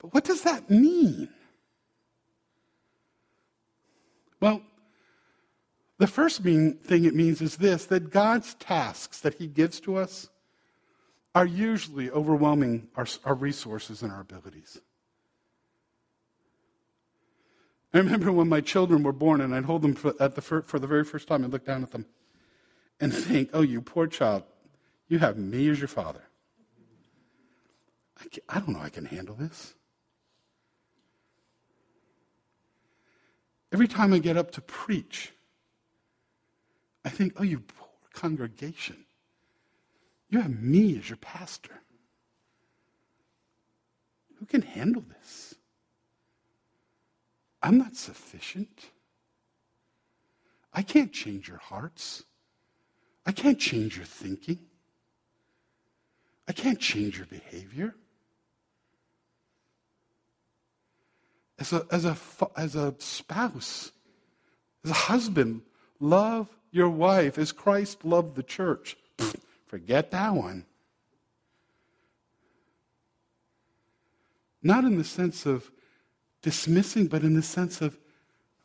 But 0.00 0.14
what 0.14 0.24
does 0.24 0.42
that 0.42 0.70
mean? 0.70 1.28
Well, 4.40 4.62
the 5.98 6.06
first 6.06 6.42
mean 6.42 6.74
thing 6.78 7.04
it 7.04 7.14
means 7.14 7.42
is 7.42 7.58
this 7.58 7.84
that 7.86 8.10
God's 8.10 8.54
tasks 8.54 9.20
that 9.20 9.34
He 9.34 9.46
gives 9.46 9.80
to 9.80 9.96
us 9.96 10.28
are 11.34 11.46
usually 11.46 12.10
overwhelming 12.10 12.88
our, 12.96 13.06
our 13.24 13.34
resources 13.34 14.02
and 14.02 14.10
our 14.10 14.22
abilities. 14.22 14.80
I 17.92 17.98
remember 17.98 18.32
when 18.32 18.48
my 18.48 18.60
children 18.60 19.02
were 19.02 19.12
born 19.12 19.40
and 19.40 19.54
I'd 19.54 19.64
hold 19.64 19.82
them 19.82 19.94
for, 19.94 20.12
the, 20.12 20.40
for, 20.40 20.62
for 20.62 20.78
the 20.78 20.86
very 20.86 21.04
first 21.04 21.28
time 21.28 21.44
and 21.44 21.52
look 21.52 21.66
down 21.66 21.82
at 21.82 21.90
them 21.90 22.06
and 23.00 23.12
think, 23.12 23.50
oh, 23.52 23.62
you 23.62 23.80
poor 23.80 24.06
child, 24.06 24.44
you 25.08 25.18
have 25.18 25.36
me 25.36 25.68
as 25.68 25.78
your 25.78 25.88
father. 25.88 26.22
I, 28.18 28.24
I 28.48 28.60
don't 28.60 28.70
know 28.70 28.80
I 28.80 28.90
can 28.90 29.04
handle 29.04 29.34
this. 29.34 29.74
Every 33.72 33.88
time 33.88 34.12
I 34.12 34.18
get 34.18 34.36
up 34.36 34.50
to 34.52 34.60
preach, 34.60 35.32
I 37.04 37.08
think, 37.08 37.34
oh, 37.36 37.42
you 37.42 37.60
poor 37.60 37.88
congregation. 38.12 39.04
You 40.28 40.40
have 40.40 40.60
me 40.60 40.98
as 40.98 41.08
your 41.08 41.16
pastor. 41.16 41.80
Who 44.38 44.46
can 44.46 44.62
handle 44.62 45.04
this? 45.08 45.54
I'm 47.62 47.78
not 47.78 47.94
sufficient. 47.94 48.86
I 50.72 50.82
can't 50.82 51.12
change 51.12 51.48
your 51.48 51.58
hearts. 51.58 52.24
I 53.26 53.32
can't 53.32 53.58
change 53.58 53.96
your 53.96 54.06
thinking. 54.06 54.58
I 56.48 56.52
can't 56.52 56.80
change 56.80 57.18
your 57.18 57.26
behavior. 57.26 57.94
As 61.60 61.74
a, 61.74 61.86
as 61.90 62.04
a, 62.06 62.16
as 62.56 62.74
a 62.74 62.94
spouse, 62.98 63.92
as 64.82 64.90
a 64.90 64.94
husband, 64.94 65.60
love 66.00 66.48
your 66.72 66.88
wife 66.88 67.36
as 67.38 67.52
Christ 67.52 68.04
loved 68.04 68.34
the 68.34 68.42
church. 68.42 68.96
forget 69.66 70.10
that 70.10 70.32
one. 70.32 70.64
Not 74.62 74.84
in 74.84 74.96
the 74.96 75.04
sense 75.04 75.44
of 75.44 75.70
dismissing, 76.42 77.06
but 77.06 77.22
in 77.22 77.34
the 77.34 77.42
sense 77.42 77.82
of, 77.82 77.98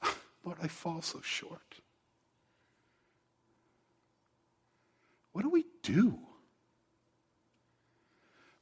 Lord, 0.45 0.57
I 0.61 0.67
fall 0.69 1.01
so 1.01 1.19
short. 1.21 1.59
What 5.33 5.41
do 5.41 5.49
we 5.49 5.65
do? 5.83 6.17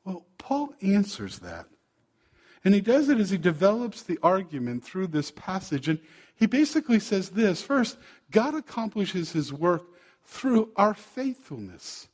Well, 0.04 0.26
Paul 0.40 0.74
answers 0.82 1.40
that 1.40 1.68
and 2.64 2.74
he 2.74 2.82
does 2.82 3.10
it 3.10 3.20
as 3.20 3.30
he 3.30 3.38
develops 3.38 4.04
the 4.04 4.18
argument 4.24 4.84
through 4.84 5.08
this 5.08 5.32
passage. 5.32 5.90
And 5.90 6.00
he 6.36 6.46
basically 6.46 7.00
says 7.00 7.30
this 7.30 7.62
first, 7.62 7.98
God 8.32 8.56
accomplishes 8.56 9.32
his 9.32 9.52
work 9.52 9.84
through 10.24 10.72
our 10.78 10.94
faithfulness, 10.94 12.08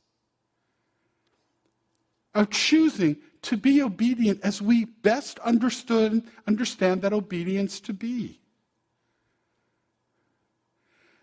our 2.34 2.46
choosing 2.46 3.16
to 3.42 3.56
be 3.56 3.80
obedient 3.80 4.40
as 4.42 4.60
we 4.60 4.84
best 4.84 5.38
understood, 5.40 6.22
understand 6.46 7.02
that 7.02 7.12
obedience 7.12 7.80
to 7.80 7.92
be. 7.92 8.40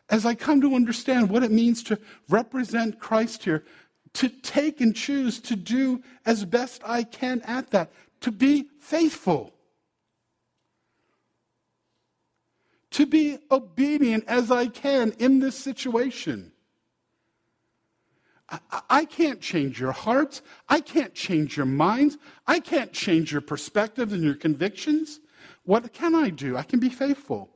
As 0.10 0.26
I 0.26 0.36
come 0.36 0.62
to 0.62 0.74
understand 0.74 1.30
what 1.30 1.44
it 1.44 1.52
means 1.52 1.84
to 1.84 2.00
represent 2.30 3.00
Christ 3.00 3.44
here, 3.44 3.66
to 4.14 4.30
take 4.30 4.80
and 4.80 4.96
choose 4.96 5.40
to 5.42 5.56
do 5.56 6.02
as 6.26 6.46
best 6.46 6.82
I 6.86 7.04
can 7.04 7.42
at 7.42 7.72
that, 7.72 7.92
to 8.22 8.32
be 8.32 8.68
faithful, 8.80 9.54
to 12.92 13.06
be 13.06 13.38
obedient 13.52 14.24
as 14.28 14.52
I 14.52 14.68
can 14.68 15.14
in 15.20 15.40
this 15.40 15.58
situation. 15.58 16.52
I, 18.90 19.04
can't 19.04 19.42
change 19.42 19.80
your 19.80 19.92
hearts. 19.92 20.42
I 20.70 20.80
can't 20.80 21.14
change 21.14 21.58
your 21.58 21.66
minds. 21.66 22.18
I 22.46 22.62
can't 22.62 22.94
change 22.94 23.32
your 23.32 23.42
perspectives 23.42 24.14
and 24.14 24.24
your 24.24 24.36
convictions. 24.36 25.20
What 25.66 25.92
can 25.92 26.16
I 26.16 26.30
do? 26.30 26.56
I 26.56 26.64
can 26.64 26.80
be 26.80 26.90
faithful. 26.90 27.50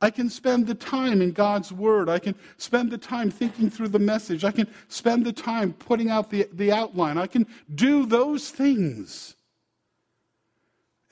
I 0.00 0.10
can 0.10 0.30
spend 0.30 0.66
the 0.66 0.74
time 0.74 1.20
in 1.20 1.32
God's 1.32 1.72
Word. 1.72 2.08
I 2.08 2.18
can 2.18 2.34
spend 2.56 2.90
the 2.90 2.98
time 2.98 3.30
thinking 3.30 3.68
through 3.68 3.88
the 3.88 3.98
message. 3.98 4.44
I 4.44 4.50
can 4.50 4.66
spend 4.88 5.26
the 5.26 5.32
time 5.32 5.74
putting 5.74 6.10
out 6.10 6.30
the, 6.30 6.48
the 6.52 6.72
outline. 6.72 7.18
I 7.18 7.26
can 7.26 7.46
do 7.74 8.06
those 8.06 8.50
things 8.50 9.35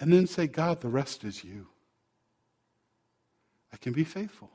and 0.04 0.12
then 0.12 0.26
say, 0.26 0.46
God, 0.46 0.82
the 0.82 0.88
rest 0.88 1.24
is 1.24 1.42
you. 1.42 1.66
I 3.72 3.78
can 3.78 3.94
be 3.94 4.04
faithful. 4.04 4.50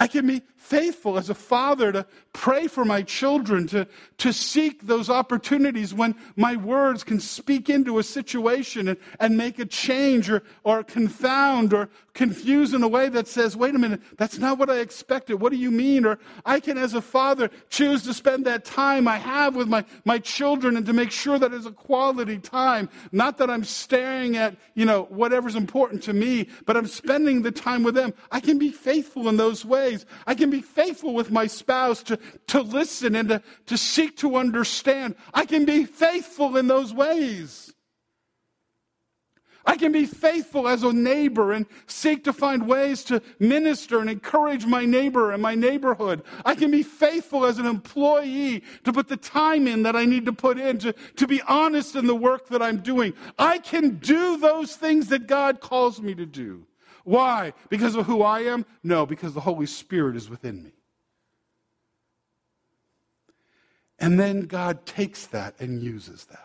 I 0.00 0.08
can 0.08 0.26
be 0.26 0.42
faithful 0.56 1.18
as 1.18 1.30
a 1.30 1.34
father 1.34 1.92
to 1.92 2.06
pray 2.32 2.66
for 2.66 2.84
my 2.84 3.02
children, 3.02 3.66
to, 3.66 3.86
to 4.16 4.32
seek 4.32 4.86
those 4.86 5.08
opportunities 5.08 5.94
when 5.94 6.16
my 6.36 6.56
words 6.56 7.04
can 7.04 7.20
speak 7.20 7.68
into 7.68 7.98
a 7.98 8.02
situation 8.02 8.88
and, 8.88 8.98
and 9.20 9.36
make 9.36 9.58
a 9.58 9.66
change 9.66 10.30
or, 10.30 10.42
or 10.64 10.82
confound 10.82 11.72
or 11.72 11.90
confuse 12.14 12.72
in 12.72 12.82
a 12.82 12.88
way 12.88 13.08
that 13.08 13.28
says, 13.28 13.56
wait 13.56 13.74
a 13.74 13.78
minute, 13.78 14.00
that's 14.16 14.38
not 14.38 14.58
what 14.58 14.70
I 14.70 14.78
expected. 14.78 15.34
What 15.34 15.52
do 15.52 15.58
you 15.58 15.70
mean? 15.70 16.06
Or 16.06 16.18
I 16.46 16.60
can, 16.60 16.78
as 16.78 16.94
a 16.94 17.02
father, 17.02 17.50
choose 17.68 18.02
to 18.04 18.14
spend 18.14 18.46
that 18.46 18.64
time 18.64 19.06
I 19.06 19.18
have 19.18 19.54
with 19.54 19.68
my, 19.68 19.84
my 20.04 20.18
children 20.18 20.76
and 20.76 20.86
to 20.86 20.92
make 20.92 21.10
sure 21.10 21.38
that 21.38 21.52
it's 21.52 21.66
a 21.66 21.72
quality 21.72 22.38
time. 22.38 22.88
Not 23.12 23.38
that 23.38 23.50
I'm 23.50 23.64
staring 23.64 24.36
at, 24.36 24.56
you 24.74 24.86
know, 24.86 25.04
whatever's 25.04 25.56
important 25.56 26.02
to 26.04 26.14
me, 26.14 26.48
but 26.64 26.76
I'm 26.76 26.86
spending 26.86 27.42
the 27.42 27.52
time 27.52 27.82
with 27.82 27.94
them. 27.94 28.14
I 28.32 28.40
can 28.40 28.58
be 28.58 28.70
faithful 28.70 29.28
in 29.28 29.36
those 29.36 29.64
ways 29.64 29.83
ways. 29.84 30.06
I 30.26 30.34
can 30.34 30.50
be 30.50 30.62
faithful 30.62 31.14
with 31.14 31.30
my 31.30 31.46
spouse 31.46 32.02
to, 32.04 32.18
to 32.48 32.60
listen 32.60 33.14
and 33.14 33.28
to, 33.28 33.42
to 33.66 33.76
seek 33.76 34.16
to 34.18 34.36
understand. 34.36 35.14
I 35.32 35.44
can 35.44 35.64
be 35.64 35.84
faithful 35.84 36.56
in 36.56 36.66
those 36.66 36.92
ways. 36.92 37.72
I 39.66 39.78
can 39.78 39.92
be 39.92 40.04
faithful 40.04 40.68
as 40.68 40.82
a 40.82 40.92
neighbor 40.92 41.52
and 41.52 41.64
seek 41.86 42.24
to 42.24 42.34
find 42.34 42.68
ways 42.68 43.02
to 43.04 43.22
minister 43.38 43.98
and 43.98 44.10
encourage 44.10 44.66
my 44.66 44.84
neighbor 44.84 45.32
and 45.32 45.40
my 45.40 45.54
neighborhood. 45.54 46.22
I 46.44 46.54
can 46.54 46.70
be 46.70 46.82
faithful 46.82 47.46
as 47.46 47.58
an 47.58 47.64
employee 47.64 48.62
to 48.84 48.92
put 48.92 49.08
the 49.08 49.16
time 49.16 49.66
in 49.66 49.84
that 49.84 49.96
I 49.96 50.04
need 50.04 50.26
to 50.26 50.34
put 50.34 50.58
in, 50.58 50.76
to, 50.80 50.92
to 50.92 51.26
be 51.26 51.40
honest 51.48 51.96
in 51.96 52.06
the 52.06 52.14
work 52.14 52.48
that 52.48 52.60
I'm 52.60 52.82
doing. 52.82 53.14
I 53.38 53.56
can 53.56 53.96
do 53.96 54.36
those 54.36 54.76
things 54.76 55.08
that 55.08 55.26
God 55.26 55.60
calls 55.60 55.98
me 55.98 56.14
to 56.14 56.26
do. 56.26 56.66
Why? 57.04 57.52
Because 57.68 57.94
of 57.94 58.06
who 58.06 58.22
I 58.22 58.40
am? 58.40 58.66
No, 58.82 59.06
because 59.06 59.34
the 59.34 59.40
Holy 59.40 59.66
Spirit 59.66 60.16
is 60.16 60.28
within 60.28 60.62
me. 60.62 60.72
And 63.98 64.18
then 64.18 64.42
God 64.42 64.84
takes 64.86 65.26
that 65.26 65.54
and 65.60 65.82
uses 65.82 66.24
that. 66.26 66.40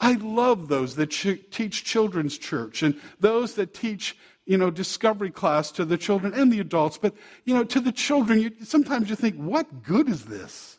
I 0.00 0.14
love 0.14 0.68
those 0.68 0.96
that 0.96 1.10
ch- 1.10 1.44
teach 1.50 1.84
children's 1.84 2.38
church 2.38 2.82
and 2.82 2.98
those 3.18 3.54
that 3.56 3.74
teach, 3.74 4.16
you 4.46 4.56
know, 4.56 4.70
discovery 4.70 5.30
class 5.30 5.70
to 5.72 5.84
the 5.84 5.98
children 5.98 6.32
and 6.32 6.50
the 6.50 6.60
adults. 6.60 6.96
But, 6.96 7.14
you 7.44 7.52
know, 7.52 7.64
to 7.64 7.80
the 7.80 7.92
children, 7.92 8.40
you, 8.40 8.52
sometimes 8.64 9.10
you 9.10 9.16
think, 9.16 9.36
what 9.36 9.82
good 9.82 10.08
is 10.08 10.24
this? 10.24 10.78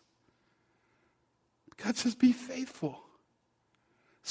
God 1.78 1.98
says, 1.98 2.16
be 2.16 2.32
faithful. 2.32 3.04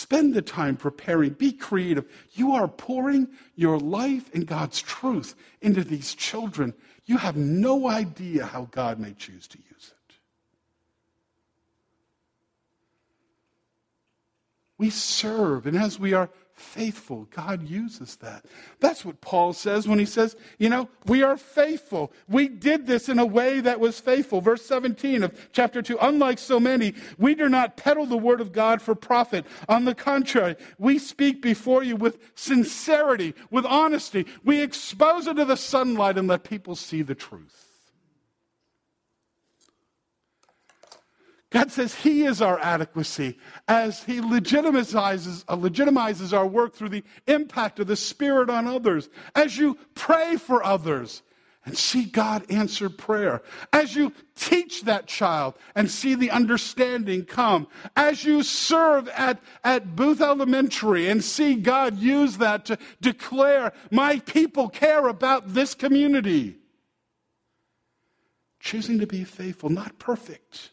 Spend 0.01 0.33
the 0.33 0.41
time 0.41 0.79
preparing. 0.79 1.35
Be 1.35 1.53
creative. 1.53 2.07
You 2.33 2.53
are 2.53 2.67
pouring 2.67 3.29
your 3.55 3.79
life 3.79 4.35
and 4.35 4.47
God's 4.47 4.81
truth 4.81 5.35
into 5.61 5.85
these 5.85 6.15
children. 6.15 6.73
You 7.05 7.19
have 7.19 7.37
no 7.37 7.87
idea 7.87 8.47
how 8.47 8.69
God 8.71 8.99
may 8.99 9.13
choose 9.13 9.47
to 9.49 9.59
use 9.59 9.93
it. 9.93 10.15
We 14.79 14.89
serve, 14.89 15.67
and 15.67 15.77
as 15.77 15.99
we 15.99 16.15
are 16.15 16.31
faithful, 16.61 17.27
God 17.35 17.69
uses 17.69 18.17
that. 18.17 18.45
That's 18.79 19.05
what 19.05 19.21
Paul 19.21 19.53
says 19.53 19.89
when 19.89 19.99
he 19.99 20.05
says, 20.05 20.37
you 20.59 20.69
know, 20.69 20.89
we 21.07 21.23
are 21.23 21.37
faithful. 21.37 22.13
We 22.29 22.49
did 22.49 22.87
this 22.87 23.09
in 23.09 23.19
a 23.19 23.27
way 23.27 23.61
that 23.61 23.81
was 23.81 23.99
faithful. 23.99 24.41
Verse 24.41 24.65
17 24.67 25.23
of 25.23 25.51
chapter 25.53 25.83
2 25.83 25.99
Unlike 26.01 26.39
so 26.39 26.61
many, 26.61 26.95
we 27.19 27.35
do 27.35 27.49
not 27.49 27.77
peddle 27.77 28.07
the 28.07 28.17
word 28.17 28.41
of 28.41 28.53
God 28.53 28.83
for 28.83 28.95
profit. 28.95 29.47
On 29.69 29.85
the 29.85 29.95
contrary, 29.95 30.57
we 30.79 30.99
speak 30.99 31.41
before 31.41 31.83
you 31.83 31.97
with 31.97 32.19
sincerity, 32.35 33.35
with 33.51 33.65
honesty. 33.65 34.27
We 34.45 34.61
expose 34.61 35.27
it 35.27 35.35
to 35.35 35.45
the 35.45 35.57
sunlight 35.57 36.19
and 36.19 36.29
let 36.29 36.45
people 36.45 36.77
see 36.77 37.03
the 37.03 37.15
truth. 37.15 37.70
God 41.51 41.73
says 41.73 41.95
He 41.97 42.25
is 42.25 42.41
our 42.41 42.59
adequacy 42.61 43.37
as 43.67 44.05
He 44.05 44.21
legitimizes, 44.21 45.45
uh, 45.49 45.57
legitimizes 45.57 46.37
our 46.37 46.47
work 46.47 46.75
through 46.75 46.91
the 46.91 47.05
impact 47.27 47.81
of 47.81 47.89
the 47.89 47.97
Spirit 47.97 48.49
on 48.49 48.69
others. 48.69 49.09
As 49.35 49.59
you 49.59 49.77
pray 49.95 50.37
for 50.37 50.63
others 50.63 51.23
and 51.65 51.77
see 51.77 52.05
God 52.05 52.49
answer 52.51 52.89
prayer. 52.89 53.43
As 53.73 53.95
you 53.97 54.13
teach 54.37 54.85
that 54.85 55.09
child 55.09 55.55
and 55.75 55.91
see 55.91 56.15
the 56.15 56.31
understanding 56.31 57.25
come. 57.25 57.67
As 57.97 58.25
you 58.25 58.43
serve 58.43 59.09
at, 59.09 59.43
at 59.63 59.95
Booth 59.95 60.21
Elementary 60.21 61.09
and 61.09 61.23
see 61.23 61.57
God 61.57 61.99
use 61.99 62.39
that 62.39 62.65
to 62.67 62.79
declare, 63.01 63.73
My 63.91 64.21
people 64.21 64.69
care 64.69 65.09
about 65.09 65.53
this 65.53 65.75
community. 65.75 66.57
Choosing 68.61 69.01
to 69.01 69.07
be 69.07 69.25
faithful, 69.25 69.69
not 69.69 69.99
perfect 69.99 70.71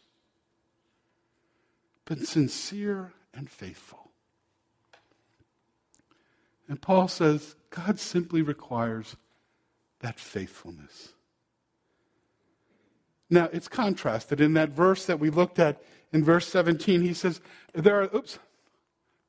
but 2.08 2.20
sincere 2.20 3.12
and 3.34 3.50
faithful. 3.50 4.10
And 6.66 6.80
Paul 6.80 7.06
says 7.06 7.54
God 7.68 8.00
simply 8.00 8.40
requires 8.40 9.14
that 10.00 10.18
faithfulness. 10.18 11.12
Now, 13.28 13.50
it's 13.52 13.68
contrasted 13.68 14.40
in 14.40 14.54
that 14.54 14.70
verse 14.70 15.04
that 15.04 15.20
we 15.20 15.28
looked 15.28 15.58
at 15.58 15.82
in 16.14 16.24
verse 16.24 16.48
17. 16.48 17.02
He 17.02 17.12
says, 17.12 17.42
There 17.74 18.00
are, 18.00 18.16
oops, 18.16 18.38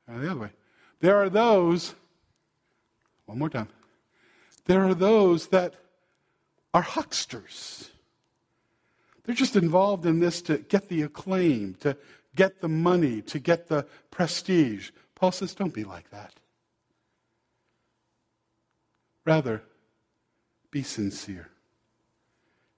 uh, 0.07 0.17
the 0.19 0.31
other 0.31 0.39
way. 0.39 0.49
There 1.01 1.17
are 1.17 1.29
those, 1.29 1.95
one 3.25 3.39
more 3.39 3.49
time, 3.49 3.67
there 4.67 4.85
are 4.85 4.93
those 4.93 5.47
that 5.47 5.73
are 6.73 6.83
hucksters. 6.83 7.89
They're 9.25 9.35
just 9.35 9.57
involved 9.57 10.05
in 10.05 10.19
this 10.19 10.41
to 10.43 10.59
get 10.59 10.87
the 10.87 11.01
acclaim, 11.01 11.75
to, 11.81 11.97
get 12.39 12.61
the 12.61 12.69
money, 12.69 13.21
to 13.21 13.37
get 13.37 13.67
the 13.67 13.85
prestige. 14.11 14.91
Paul 15.13 15.33
says, 15.33 15.53
don't 15.53 15.73
be 15.73 15.83
like 15.83 16.09
that. 16.11 16.35
Rather, 19.25 19.61
be 20.71 20.81
sincere 20.81 21.49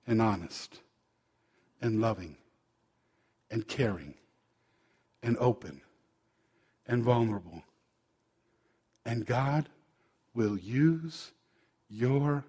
and 0.07 0.19
honest 0.19 0.79
and 1.79 2.01
loving 2.01 2.37
and 3.51 3.67
caring 3.67 4.15
and 5.21 5.37
open 5.37 5.81
and 6.87 7.03
vulnerable. 7.03 7.61
And 9.05 9.27
God 9.27 9.69
will 10.33 10.57
use 10.57 11.33
your 11.87 12.45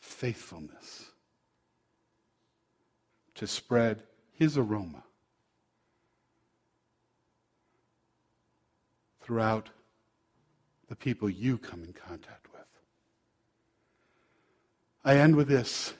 faithfulness 0.00 1.12
to 3.36 3.46
spread 3.46 4.02
his 4.32 4.58
aroma 4.58 5.04
throughout 9.28 9.68
the 10.88 10.96
people 10.96 11.28
you 11.28 11.58
come 11.58 11.84
in 11.84 11.92
contact 11.92 12.46
with. 12.50 12.64
I 15.04 15.18
end 15.18 15.36
with 15.36 15.48
this. 15.48 15.92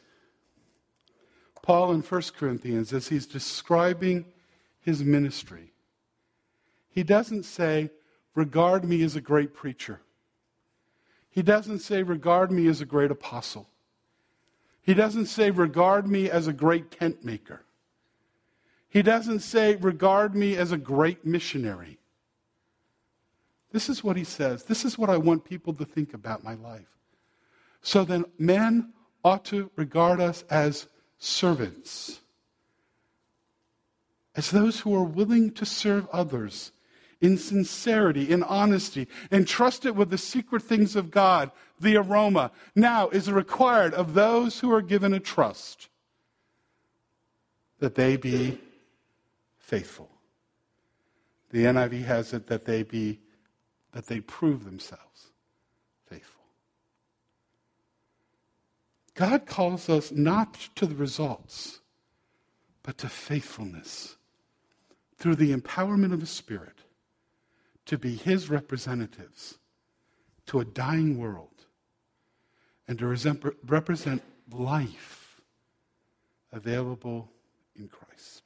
Paul 1.60 1.92
in 1.92 2.00
1 2.00 2.22
Corinthians, 2.38 2.94
as 2.94 3.08
he's 3.08 3.26
describing 3.26 4.24
his 4.80 5.04
ministry, 5.04 5.74
he 6.88 7.02
doesn't 7.02 7.42
say, 7.42 7.90
Regard 8.34 8.82
me 8.82 9.02
as 9.02 9.14
a 9.14 9.20
great 9.20 9.52
preacher. 9.52 10.00
He 11.28 11.42
doesn't 11.42 11.80
say, 11.80 12.02
Regard 12.02 12.50
me 12.50 12.66
as 12.66 12.80
a 12.80 12.86
great 12.86 13.10
apostle. 13.10 13.68
He 14.80 14.94
doesn't 14.94 15.26
say, 15.26 15.50
Regard 15.50 16.08
me 16.08 16.30
as 16.30 16.46
a 16.46 16.52
great 16.54 16.90
tent 16.90 17.26
maker. 17.26 17.60
He 18.88 19.02
doesn't 19.02 19.40
say, 19.40 19.76
Regard 19.76 20.34
me 20.34 20.56
as 20.56 20.72
a 20.72 20.78
great 20.78 21.26
missionary. 21.26 21.98
This 23.72 23.88
is 23.88 24.02
what 24.02 24.16
he 24.16 24.24
says. 24.24 24.64
This 24.64 24.84
is 24.84 24.98
what 24.98 25.10
I 25.10 25.16
want 25.16 25.44
people 25.44 25.74
to 25.74 25.84
think 25.84 26.14
about 26.14 26.44
my 26.44 26.54
life. 26.54 26.88
So 27.82 28.04
then, 28.04 28.24
men 28.38 28.92
ought 29.24 29.44
to 29.46 29.70
regard 29.76 30.20
us 30.20 30.44
as 30.50 30.86
servants, 31.18 32.20
as 34.34 34.50
those 34.50 34.80
who 34.80 34.94
are 34.94 35.04
willing 35.04 35.52
to 35.52 35.66
serve 35.66 36.08
others 36.12 36.72
in 37.20 37.36
sincerity, 37.36 38.30
in 38.30 38.42
honesty, 38.44 39.08
and 39.30 39.46
trust 39.46 39.84
it 39.84 39.96
with 39.96 40.10
the 40.10 40.18
secret 40.18 40.62
things 40.62 40.94
of 40.94 41.10
God, 41.10 41.50
the 41.80 41.96
aroma, 41.96 42.52
now 42.74 43.08
is 43.08 43.30
required 43.30 43.92
of 43.94 44.14
those 44.14 44.60
who 44.60 44.72
are 44.72 44.82
given 44.82 45.12
a 45.12 45.20
trust 45.20 45.88
that 47.80 47.96
they 47.96 48.16
be 48.16 48.58
faithful. 49.58 50.10
The 51.50 51.64
NIV 51.64 52.04
has 52.04 52.32
it 52.32 52.46
that 52.46 52.64
they 52.64 52.82
be 52.82 53.20
that 53.98 54.06
they 54.06 54.20
prove 54.20 54.64
themselves 54.64 55.32
faithful. 56.06 56.44
God 59.16 59.44
calls 59.44 59.88
us 59.88 60.12
not 60.12 60.54
to 60.76 60.86
the 60.86 60.94
results, 60.94 61.80
but 62.84 62.96
to 62.98 63.08
faithfulness 63.08 64.16
through 65.16 65.34
the 65.34 65.52
empowerment 65.52 66.12
of 66.12 66.20
the 66.20 66.26
Spirit 66.26 66.84
to 67.86 67.98
be 67.98 68.14
His 68.14 68.48
representatives 68.48 69.58
to 70.46 70.60
a 70.60 70.64
dying 70.64 71.18
world 71.18 71.66
and 72.86 73.00
to 73.00 73.52
represent 73.66 74.22
life 74.48 75.40
available 76.52 77.32
in 77.74 77.88
Christ. 77.88 78.44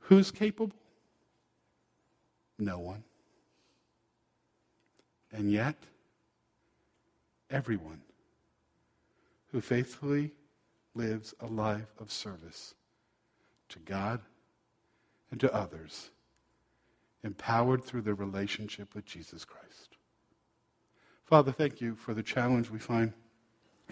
Who's 0.00 0.30
capable? 0.30 0.76
No 2.58 2.78
one. 2.78 3.04
And 5.32 5.50
yet, 5.52 5.76
everyone 7.50 8.02
who 9.52 9.60
faithfully 9.60 10.32
lives 10.94 11.34
a 11.40 11.46
life 11.46 11.94
of 11.98 12.10
service 12.10 12.74
to 13.68 13.78
God 13.78 14.20
and 15.30 15.38
to 15.40 15.54
others, 15.54 16.10
empowered 17.22 17.84
through 17.84 18.02
their 18.02 18.14
relationship 18.14 18.94
with 18.94 19.04
Jesus 19.04 19.44
Christ. 19.44 19.96
Father, 21.24 21.52
thank 21.52 21.80
you 21.80 21.94
for 21.94 22.14
the 22.14 22.22
challenge 22.22 22.70
we 22.70 22.78
find 22.78 23.12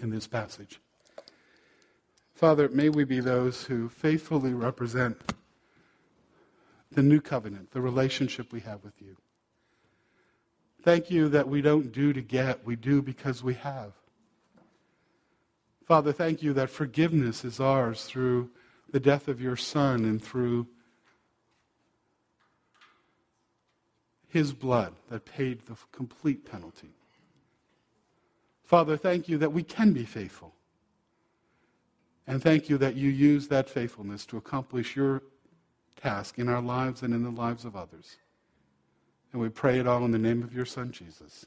in 0.01 0.09
this 0.09 0.27
passage. 0.27 0.79
Father, 2.33 2.69
may 2.69 2.89
we 2.89 3.03
be 3.03 3.19
those 3.19 3.63
who 3.63 3.89
faithfully 3.89 4.53
represent 4.53 5.33
the 6.91 7.03
new 7.03 7.21
covenant, 7.21 7.71
the 7.71 7.81
relationship 7.81 8.51
we 8.51 8.61
have 8.61 8.83
with 8.83 8.99
you. 9.01 9.17
Thank 10.87 11.11
you 11.11 11.27
that 11.27 11.49
we 11.49 11.61
don't 11.61 11.91
do 11.91 12.13
to 12.13 12.21
get, 12.21 12.65
we 12.65 12.77
do 12.77 13.01
because 13.01 13.43
we 13.43 13.55
have. 13.55 13.91
Father, 15.85 16.13
thank 16.13 16.41
you 16.41 16.53
that 16.53 16.69
forgiveness 16.69 17.43
is 17.43 17.59
ours 17.59 18.05
through 18.05 18.49
the 18.89 18.99
death 19.01 19.27
of 19.27 19.41
your 19.41 19.57
Son 19.57 20.05
and 20.05 20.23
through 20.23 20.65
his 24.29 24.53
blood 24.53 24.93
that 25.09 25.25
paid 25.25 25.59
the 25.63 25.75
complete 25.91 26.49
penalty. 26.49 26.91
Father, 28.63 28.95
thank 28.95 29.27
you 29.27 29.37
that 29.39 29.51
we 29.51 29.63
can 29.63 29.91
be 29.91 30.05
faithful. 30.05 30.53
And 32.27 32.41
thank 32.41 32.69
you 32.69 32.77
that 32.77 32.95
you 32.95 33.09
use 33.09 33.49
that 33.49 33.69
faithfulness 33.69 34.25
to 34.27 34.37
accomplish 34.37 34.95
your 34.95 35.21
task 36.01 36.39
in 36.39 36.47
our 36.47 36.61
lives 36.61 37.03
and 37.03 37.13
in 37.13 37.23
the 37.23 37.29
lives 37.29 37.65
of 37.65 37.75
others. 37.75 38.15
And 39.33 39.41
we 39.41 39.49
pray 39.49 39.79
it 39.79 39.87
all 39.87 40.05
in 40.05 40.11
the 40.11 40.17
name 40.17 40.43
of 40.43 40.53
your 40.53 40.65
Son, 40.65 40.91
Jesus. 40.91 41.45